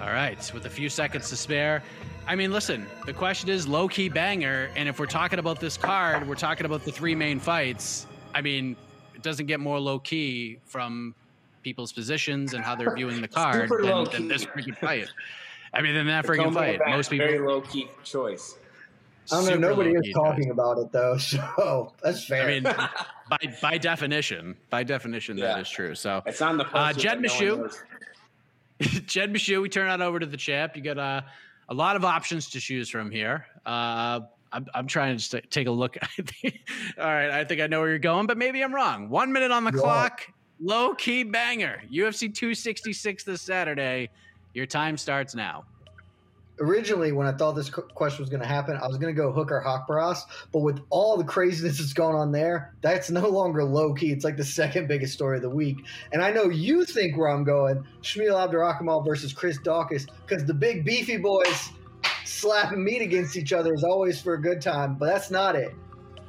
[0.00, 1.82] All right, with a few seconds to spare,
[2.28, 4.70] I mean, listen, the question is low key banger.
[4.76, 8.06] And if we're talking about this card, we're talking about the three main fights.
[8.34, 8.76] I mean,
[9.14, 11.14] it doesn't get more low key from
[11.62, 15.08] people's positions and how they're viewing the card than, than, this freaking fight.
[15.72, 16.80] I mean, than that freaking fight.
[16.86, 17.26] Most people.
[17.26, 18.56] Very low key choice.
[19.30, 19.68] I don't know.
[19.68, 20.52] Nobody is talking choice.
[20.52, 22.44] about it though, so that's fair.
[22.44, 25.48] I mean, by by definition, by definition, yeah.
[25.48, 25.94] that is true.
[25.94, 27.74] So it's on the uh, Jed Meshew.
[29.06, 30.76] Jed Meshew, we turn on over to the champ.
[30.76, 31.22] You got uh,
[31.68, 33.46] a lot of options to choose from here.
[33.66, 34.20] Uh,
[34.52, 35.96] I'm, I'm trying to just take a look.
[36.98, 39.10] All right, I think I know where you're going, but maybe I'm wrong.
[39.10, 39.80] One minute on the yeah.
[39.80, 40.26] clock,
[40.60, 41.82] low key banger.
[41.92, 44.10] UFC 266 this Saturday.
[44.54, 45.64] Your time starts now.
[46.60, 49.30] Originally, when I thought this question was going to happen, I was going to go
[49.30, 53.94] Hooker Haqparast, but with all the craziness that's going on there, that's no longer low
[53.94, 54.10] key.
[54.10, 55.76] It's like the second biggest story of the week.
[56.12, 60.54] And I know you think where I'm going Shamil Abdurakhimov versus Chris Daukaus, because the
[60.54, 61.70] big beefy boys
[62.24, 65.72] slapping meat against each other is always for a good time, but that's not it.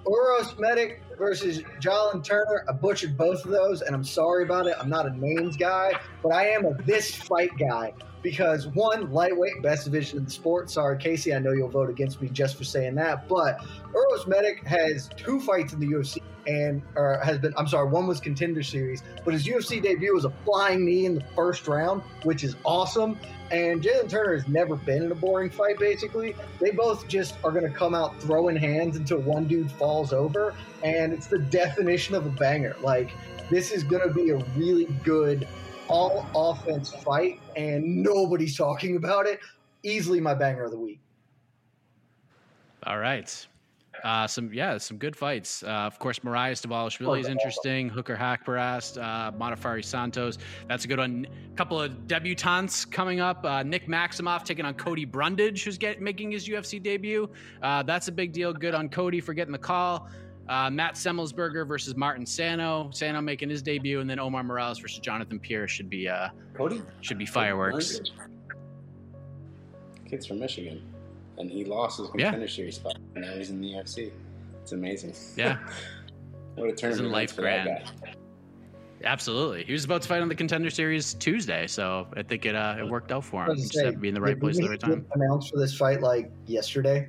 [0.05, 2.65] Uros Medic versus Jalin Turner.
[2.69, 4.75] I butchered both of those, and I'm sorry about it.
[4.79, 9.61] I'm not a names guy, but I am a this fight guy because one, lightweight,
[9.61, 10.69] best division in the sport.
[10.69, 13.59] Sorry, Casey, I know you'll vote against me just for saying that, but
[13.93, 17.53] Uros Medic has two fights in the UFC and or has been.
[17.57, 21.15] I'm sorry, one was contender series, but his UFC debut was a flying knee in
[21.15, 23.17] the first round, which is awesome.
[23.51, 25.79] And Jalin Turner has never been in a boring fight.
[25.79, 30.13] Basically, they both just are going to come out throwing hands until one dude falls
[30.13, 30.53] over,
[30.83, 32.75] and it's the definition of a banger.
[32.81, 33.11] Like
[33.49, 35.47] this is going to be a really good
[35.89, 39.39] all offense fight, and nobody's talking about it.
[39.83, 40.99] Easily my banger of the week.
[42.83, 43.47] All right.
[44.03, 45.63] Uh, some yeah, some good fights.
[45.63, 47.89] Uh, of course, Moraes Dvalishvili is interesting.
[47.89, 50.37] Hooker Haqparast, uh, Modafferi Santos.
[50.67, 51.27] That's a good one.
[51.51, 53.43] A couple of debutantes coming up.
[53.43, 57.29] Uh, Nick Maximov taking on Cody Brundage, who's get, making his UFC debut.
[57.61, 58.53] Uh, that's a big deal.
[58.53, 60.07] Good on Cody for getting the call.
[60.49, 62.89] Uh, Matt Semelsberger versus Martin Sano.
[62.91, 66.81] Sano making his debut, and then Omar Morales versus Jonathan Pearce should be uh, Cody
[67.01, 68.01] should be fireworks.
[70.09, 70.81] Kids from Michigan
[71.39, 72.47] and he lost his contender yeah.
[72.47, 72.97] series spot.
[73.15, 74.11] And now he's in the UFC.
[74.61, 75.15] It's amazing.
[75.35, 75.57] Yeah.
[76.55, 77.69] what a tournament life for grand.
[77.69, 78.15] that.
[79.05, 79.63] Absolutely.
[79.63, 82.75] He was about to fight on the contender series Tuesday, so I think it uh,
[82.77, 83.55] it worked out for him.
[83.55, 85.05] Just say, had to be in the right place at the right time.
[85.13, 87.07] Announced for this fight like yesterday.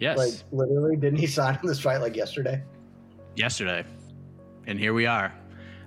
[0.00, 0.18] Yes.
[0.18, 2.62] Like literally, didn't he sign on this fight like yesterday?
[3.36, 3.84] Yesterday,
[4.66, 5.32] and here we are.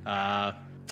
[0.05, 0.51] Uh,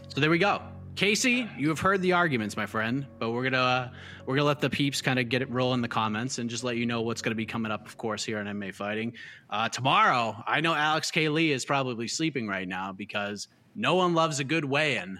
[0.09, 0.61] so there we go.
[0.95, 3.89] Casey, you have heard the arguments, my friend, but we're gonna uh,
[4.25, 6.63] we're gonna let the peeps kind of get it roll in the comments and just
[6.63, 9.11] let you know what's gonna be coming up, of course, here on MMA Fighting
[9.49, 10.41] uh, tomorrow.
[10.47, 14.45] I know Alex K Lee is probably sleeping right now because no one loves a
[14.45, 15.19] good weigh-in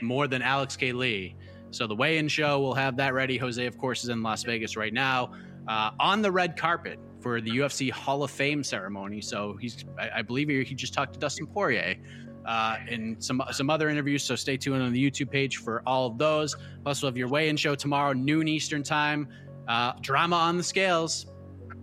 [0.00, 1.34] more than Alex K Lee.
[1.72, 3.36] So the weigh-in show, we'll have that ready.
[3.36, 5.32] Jose, of course, is in Las Vegas right now
[5.68, 9.20] uh, on the red carpet for the UFC Hall of Fame ceremony.
[9.20, 11.96] So he's, I, I believe he, he just talked to Dustin Poirier
[12.44, 14.22] uh, and some some other interviews.
[14.22, 16.56] So stay tuned on the YouTube page for all of those.
[16.82, 19.28] Plus, we'll have your weigh-in show tomorrow, noon Eastern time.
[19.68, 21.26] Uh, drama on the scales.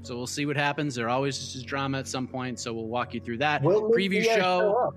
[0.04, 0.96] So we'll see what happens.
[0.96, 2.60] There always is drama at some point.
[2.60, 4.36] So we'll walk you through that Will preview show.
[4.36, 4.94] show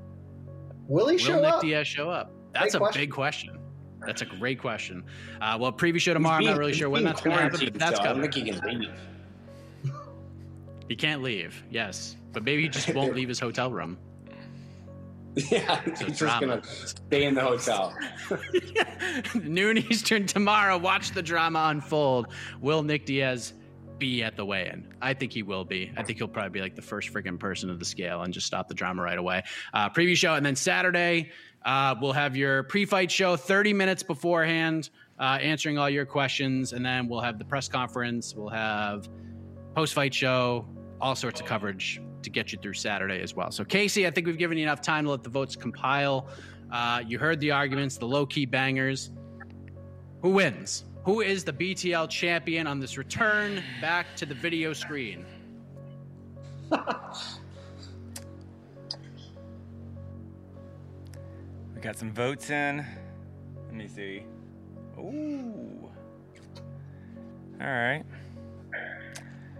[0.86, 1.60] Will he Will show Nick up?
[1.60, 2.32] Diaz show up?
[2.52, 3.02] That's big a question.
[3.02, 3.58] big question.
[4.06, 5.04] That's a great question.
[5.40, 6.38] Uh, well, preview show tomorrow.
[6.38, 8.18] Being, I'm not really sure when that's going to happen, but that's so coming.
[8.18, 8.90] I think he can leave.
[10.86, 11.64] He can't leave.
[11.70, 13.96] Yes, but maybe he just won't leave his hotel room.
[15.50, 17.92] Yeah, so he's just gonna stay in the hotel.
[19.34, 20.78] Noon Eastern tomorrow.
[20.78, 22.28] Watch the drama unfold.
[22.60, 23.52] Will Nick Diaz
[23.98, 24.94] be at the weigh-in?
[25.00, 25.92] I think he will be.
[25.96, 28.46] I think he'll probably be like the first freaking person of the scale and just
[28.46, 29.42] stop the drama right away.
[29.72, 31.30] Uh, preview show, and then Saturday
[31.64, 36.84] uh, we'll have your pre-fight show 30 minutes beforehand, uh, answering all your questions, and
[36.84, 38.34] then we'll have the press conference.
[38.34, 39.08] We'll have
[39.74, 40.66] post-fight show,
[41.00, 43.50] all sorts of coverage to get you through Saturday as well.
[43.50, 46.28] So, Casey, I think we've given you enough time to let the votes compile.
[46.70, 49.10] Uh, you heard the arguments, the low key bangers.
[50.22, 50.84] Who wins?
[51.04, 55.26] Who is the BTL champion on this return back to the video screen?
[56.70, 56.78] we
[61.82, 62.86] got some votes in.
[63.66, 64.24] Let me see.
[64.98, 65.90] Ooh.
[67.60, 68.02] All right.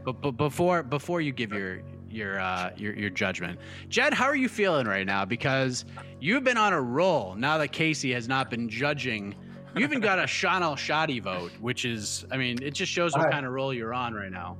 [0.02, 3.58] But, but before before you give your your uh, your your judgment.
[3.90, 5.26] Jed, how are you feeling right now?
[5.26, 5.84] Because
[6.20, 9.34] you've been on a roll now that Casey has not been judging.
[9.76, 13.30] You even got a Shaun Al-Shatti vote, which is, I mean, it just shows what
[13.30, 14.56] kind of role you're on right now.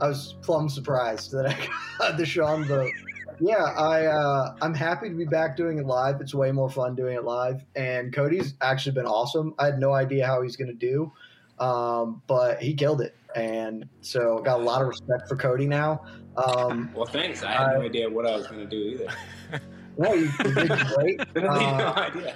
[0.00, 1.68] I was plumb surprised that I
[1.98, 2.92] got the Shaun vote.
[3.40, 6.20] Yeah, I uh, I'm happy to be back doing it live.
[6.20, 9.54] It's way more fun doing it live, and Cody's actually been awesome.
[9.58, 11.12] I had no idea how he's going to do,
[11.58, 16.04] um, but he killed it, and so got a lot of respect for Cody now.
[16.36, 17.42] Um, well, thanks.
[17.42, 19.60] I had uh, no idea what I was going to do either.
[19.98, 21.20] no, you, you did great.
[21.36, 22.34] I no uh, idea.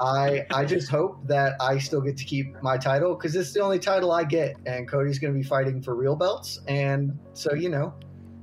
[0.00, 3.60] I I just hope that I still get to keep my title because it's the
[3.60, 7.54] only title I get, and Cody's going to be fighting for real belts, and so
[7.54, 7.94] you know,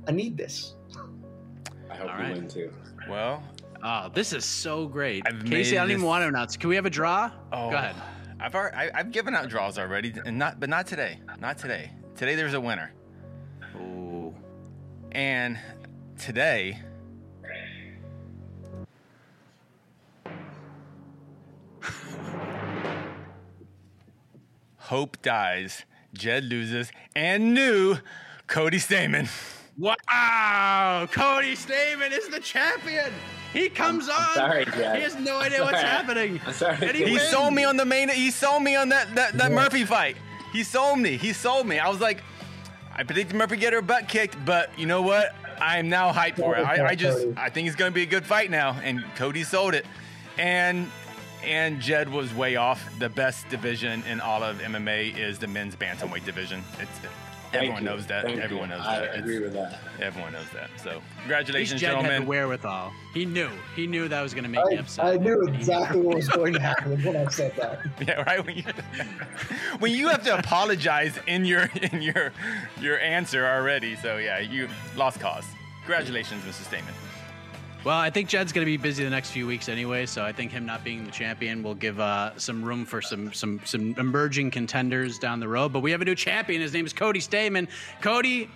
[0.08, 0.74] I need this.
[1.90, 2.72] I hope All you win too.
[3.08, 3.42] Well,
[3.82, 5.76] oh, this is so great, I've Casey.
[5.76, 5.96] I don't this...
[5.96, 6.56] even want to announce.
[6.56, 7.30] Can we have a draw?
[7.52, 7.96] Oh, go ahead.
[8.40, 11.20] I've already, I, have given out draws already, and not, but not today.
[11.38, 11.92] Not today.
[12.16, 12.92] Today there's a winner.
[13.76, 14.34] Ooh.
[15.12, 15.58] And
[16.18, 16.80] today,
[24.76, 27.96] hope dies, Jed loses, and new
[28.46, 29.28] Cody Stamann.
[29.78, 33.10] Wow, Cody Stamann is the champion.
[33.52, 34.34] He comes I'm on.
[34.34, 34.96] sorry, Jed.
[34.96, 35.88] He has no idea what's Sorry.
[35.88, 36.40] happening.
[36.46, 36.76] I'm sorry.
[36.80, 38.08] And he He sold me on the main.
[38.08, 40.16] He sold me on that that, that Murphy fight.
[40.52, 41.16] He sold me.
[41.16, 41.78] He sold me.
[41.78, 42.22] I was like,
[42.94, 45.34] I predicted Murphy get her butt kicked, but you know what?
[45.60, 46.66] I am now hyped for it.
[46.66, 49.74] I, I just I think it's gonna be a good fight now, and Cody sold
[49.74, 49.86] it,
[50.38, 50.90] and
[51.44, 52.82] and Jed was way off.
[52.98, 56.62] The best division in all of MMA is the men's bantamweight division.
[56.78, 56.90] It's
[57.52, 57.88] Thank everyone you.
[57.90, 58.24] knows that.
[58.24, 58.76] Thank everyone you.
[58.76, 59.04] knows I that.
[59.04, 59.78] It's- agree with that.
[60.00, 60.70] Everyone knows that.
[60.82, 62.92] So At least congratulations, Jed had the wherewithal.
[63.12, 63.50] He knew.
[63.76, 65.04] He knew that was going to make me I, upset.
[65.04, 67.80] I knew exactly what was going to happen when I said that.
[68.08, 68.44] Yeah, right.
[68.44, 68.64] When you,
[69.80, 72.32] when you have to apologize in your in your
[72.80, 75.44] your answer already, so yeah, you lost cause.
[75.84, 76.62] Congratulations, Mr.
[76.64, 76.94] Stamann.
[77.84, 80.30] Well, I think Jed's going to be busy the next few weeks anyway, so I
[80.30, 83.96] think him not being the champion will give uh, some room for some some some
[83.98, 85.72] emerging contenders down the road.
[85.72, 86.60] But we have a new champion.
[86.60, 87.66] His name is Cody Stamann.
[88.00, 88.48] Cody,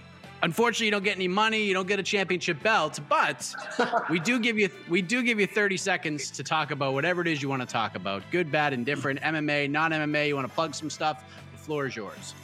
[0.45, 1.65] unfortunately, you don't get any money.
[1.65, 3.53] You don't get a championship belt, but
[4.11, 7.27] we do give you we do give you 30 seconds to talk about whatever it
[7.27, 8.23] is you want to talk about.
[8.31, 10.29] Good, bad, indifferent, MMA, non-MMA.
[10.29, 11.25] You want to plug some stuff?
[11.51, 12.35] The floor is yours.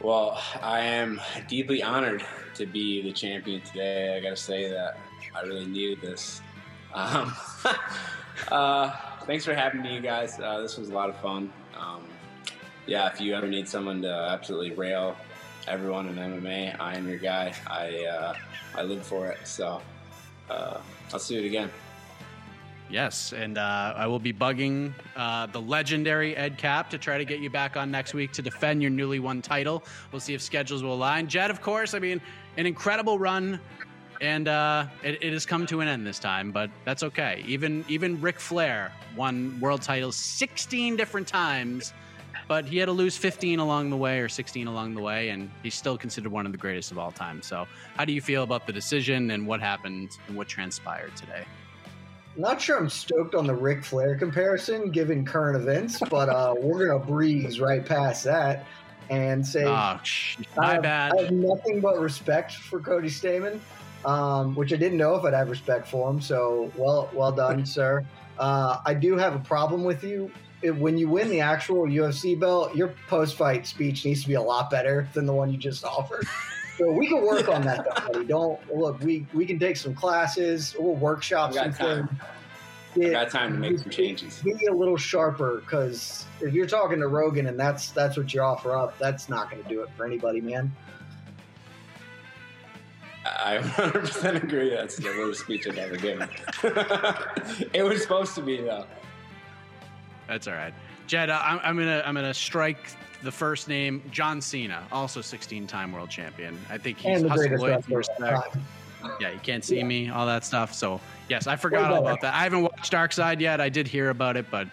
[0.00, 2.24] Well, I am deeply honored
[2.54, 4.16] to be the champion today.
[4.16, 4.96] I got to say that
[5.38, 6.42] I really needed this.
[6.92, 7.34] Um,
[8.50, 8.90] uh,
[9.24, 10.38] thanks for having me, you guys.
[10.40, 11.52] Uh, this was a lot of fun.
[11.78, 12.04] Um,
[12.86, 15.16] yeah, if you ever need someone to absolutely rail
[15.68, 17.54] everyone in MMA, I am your guy.
[17.66, 18.34] I uh,
[18.74, 19.38] I live for it.
[19.46, 19.80] So
[20.50, 20.78] uh,
[21.12, 21.70] let's do it again.
[22.90, 27.24] Yes, and uh, I will be bugging uh, the legendary Ed Cap to try to
[27.24, 29.84] get you back on next week to defend your newly won title.
[30.10, 31.28] We'll see if schedules will align.
[31.28, 32.18] Jed, of course, I mean,
[32.56, 33.60] an incredible run,
[34.20, 37.42] and uh, it, it has come to an end this time, but that's okay.
[37.46, 41.92] Even even Ric Flair won world titles 16 different times,
[42.46, 45.50] but he had to lose 15 along the way or 16 along the way, and
[45.62, 47.42] he's still considered one of the greatest of all time.
[47.42, 47.66] So,
[47.96, 51.44] how do you feel about the decision and what happened and what transpired today?
[52.36, 56.86] Not sure I'm stoked on the Ric Flair comparison given current events, but uh, we're
[56.86, 58.64] gonna breeze right past that
[59.10, 61.12] and say Oh, sh- I my have, bad.
[61.18, 63.58] I have nothing but respect for Cody Stamann,
[64.04, 66.20] um, which I didn't know if I'd have respect for him.
[66.20, 68.04] So well, well done, sir.
[68.38, 70.30] Uh, I do have a problem with you.
[70.62, 74.42] It- When you win the actual UFC belt, your post-fight speech needs to be a
[74.42, 76.26] lot better than the one you just offered.
[76.76, 78.24] So we can work on that, though, buddy.
[78.26, 79.00] Don't look.
[79.00, 80.76] We we can take some classes.
[80.78, 82.08] We'll workshop I've got some time.
[82.94, 83.08] things.
[83.08, 84.40] I got time to make some changes.
[84.42, 88.40] Be a little sharper, because if you're talking to Rogan and that's that's what you
[88.42, 90.72] offer up, that's not going to do it for anybody, man.
[93.38, 94.70] I 100% agree.
[94.70, 96.28] That's the worst speech I've ever given.
[97.72, 98.86] it was supposed to be though.
[100.26, 100.74] That's all right,
[101.06, 101.30] Jed.
[101.30, 102.78] uh, I'm, I'm gonna I'm gonna strike
[103.22, 106.56] the first name John Cena, also 16-time world champion.
[106.70, 108.52] I think he's And the greatest away wrestler from of all respect.
[108.52, 109.16] time.
[109.20, 110.74] Yeah, you can't see me, all that stuff.
[110.74, 112.12] So yes, I forgot Way all better.
[112.12, 112.34] about that.
[112.34, 113.60] I haven't watched Dark Side yet.
[113.60, 114.68] I did hear about it, but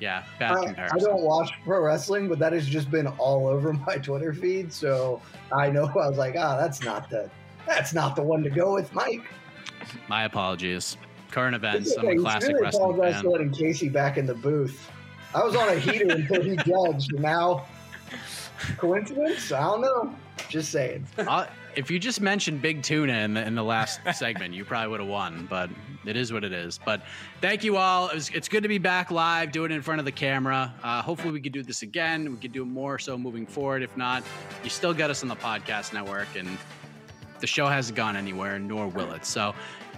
[0.00, 3.72] yeah, bad I, I don't watch pro wrestling, but that has just been all over
[3.86, 4.72] my Twitter feed.
[4.72, 5.20] So
[5.52, 7.30] I know I was like, ah, that's not the
[7.68, 9.22] that's not the one to go with, Mike.
[10.08, 10.96] My apologies.
[11.30, 11.94] Current events.
[11.96, 13.22] I'm a classic really wrestling apologize fan.
[13.22, 14.90] for letting Casey back in the booth.
[15.34, 17.12] I was on a heater until he judged.
[17.18, 17.66] Now,
[18.78, 19.52] coincidence?
[19.52, 20.14] I don't know.
[20.48, 21.06] Just saying.
[21.18, 24.88] I'll- if you just mentioned Big Tuna in the, in the last segment, you probably
[24.88, 25.46] would have won.
[25.48, 25.70] But
[26.04, 26.80] it is what it is.
[26.84, 27.02] But
[27.40, 28.08] thank you all.
[28.08, 30.74] It was, it's good to be back live, doing it in front of the camera.
[30.82, 32.32] Uh, hopefully, we could do this again.
[32.32, 33.82] We could do more so moving forward.
[33.84, 34.24] If not,
[34.64, 36.48] you still get us on the podcast network, and
[37.40, 39.24] the show hasn't gone anywhere, nor will it.
[39.24, 39.54] So.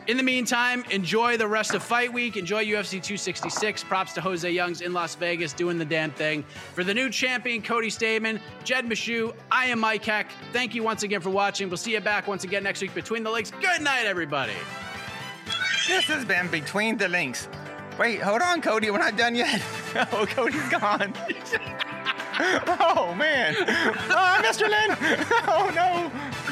[0.07, 2.37] In the meantime, enjoy the rest of Fight Week.
[2.37, 3.85] Enjoy UFC 266.
[3.85, 6.43] Props to Jose Youngs in Las Vegas doing the damn thing.
[6.75, 10.33] For the new champion, Cody Stamann, Jed Meshew, I am Mike Heck.
[10.53, 11.69] Thank you once again for watching.
[11.69, 13.51] We'll see you back once again next week between the links.
[13.51, 14.55] Good night, everybody.
[15.87, 17.49] This has been Between the Links.
[17.99, 18.91] Wait, hold on, Cody.
[18.91, 19.61] We're not done yet.
[20.13, 21.13] Oh, Cody's gone.
[22.39, 23.57] oh, man.
[23.59, 24.69] Oh, Mr.
[24.69, 24.97] Lynn.
[25.49, 26.13] Oh, no.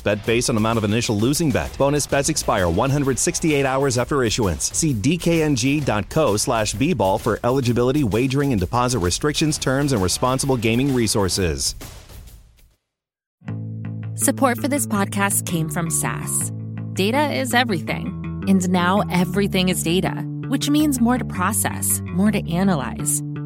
[0.00, 1.76] bet based on amount of initial losing bet.
[1.78, 4.70] Bonus bets expire 168 hours after issuance.
[4.76, 11.74] See dkng.co slash bball for eligibility, wagering, and deposit restrictions, terms, and responsible gaming resources.
[14.16, 16.52] Support for this podcast came from SAS.
[16.92, 18.44] Data is everything.
[18.48, 20.12] And now everything is data,
[20.48, 23.22] which means more to process, more to analyze.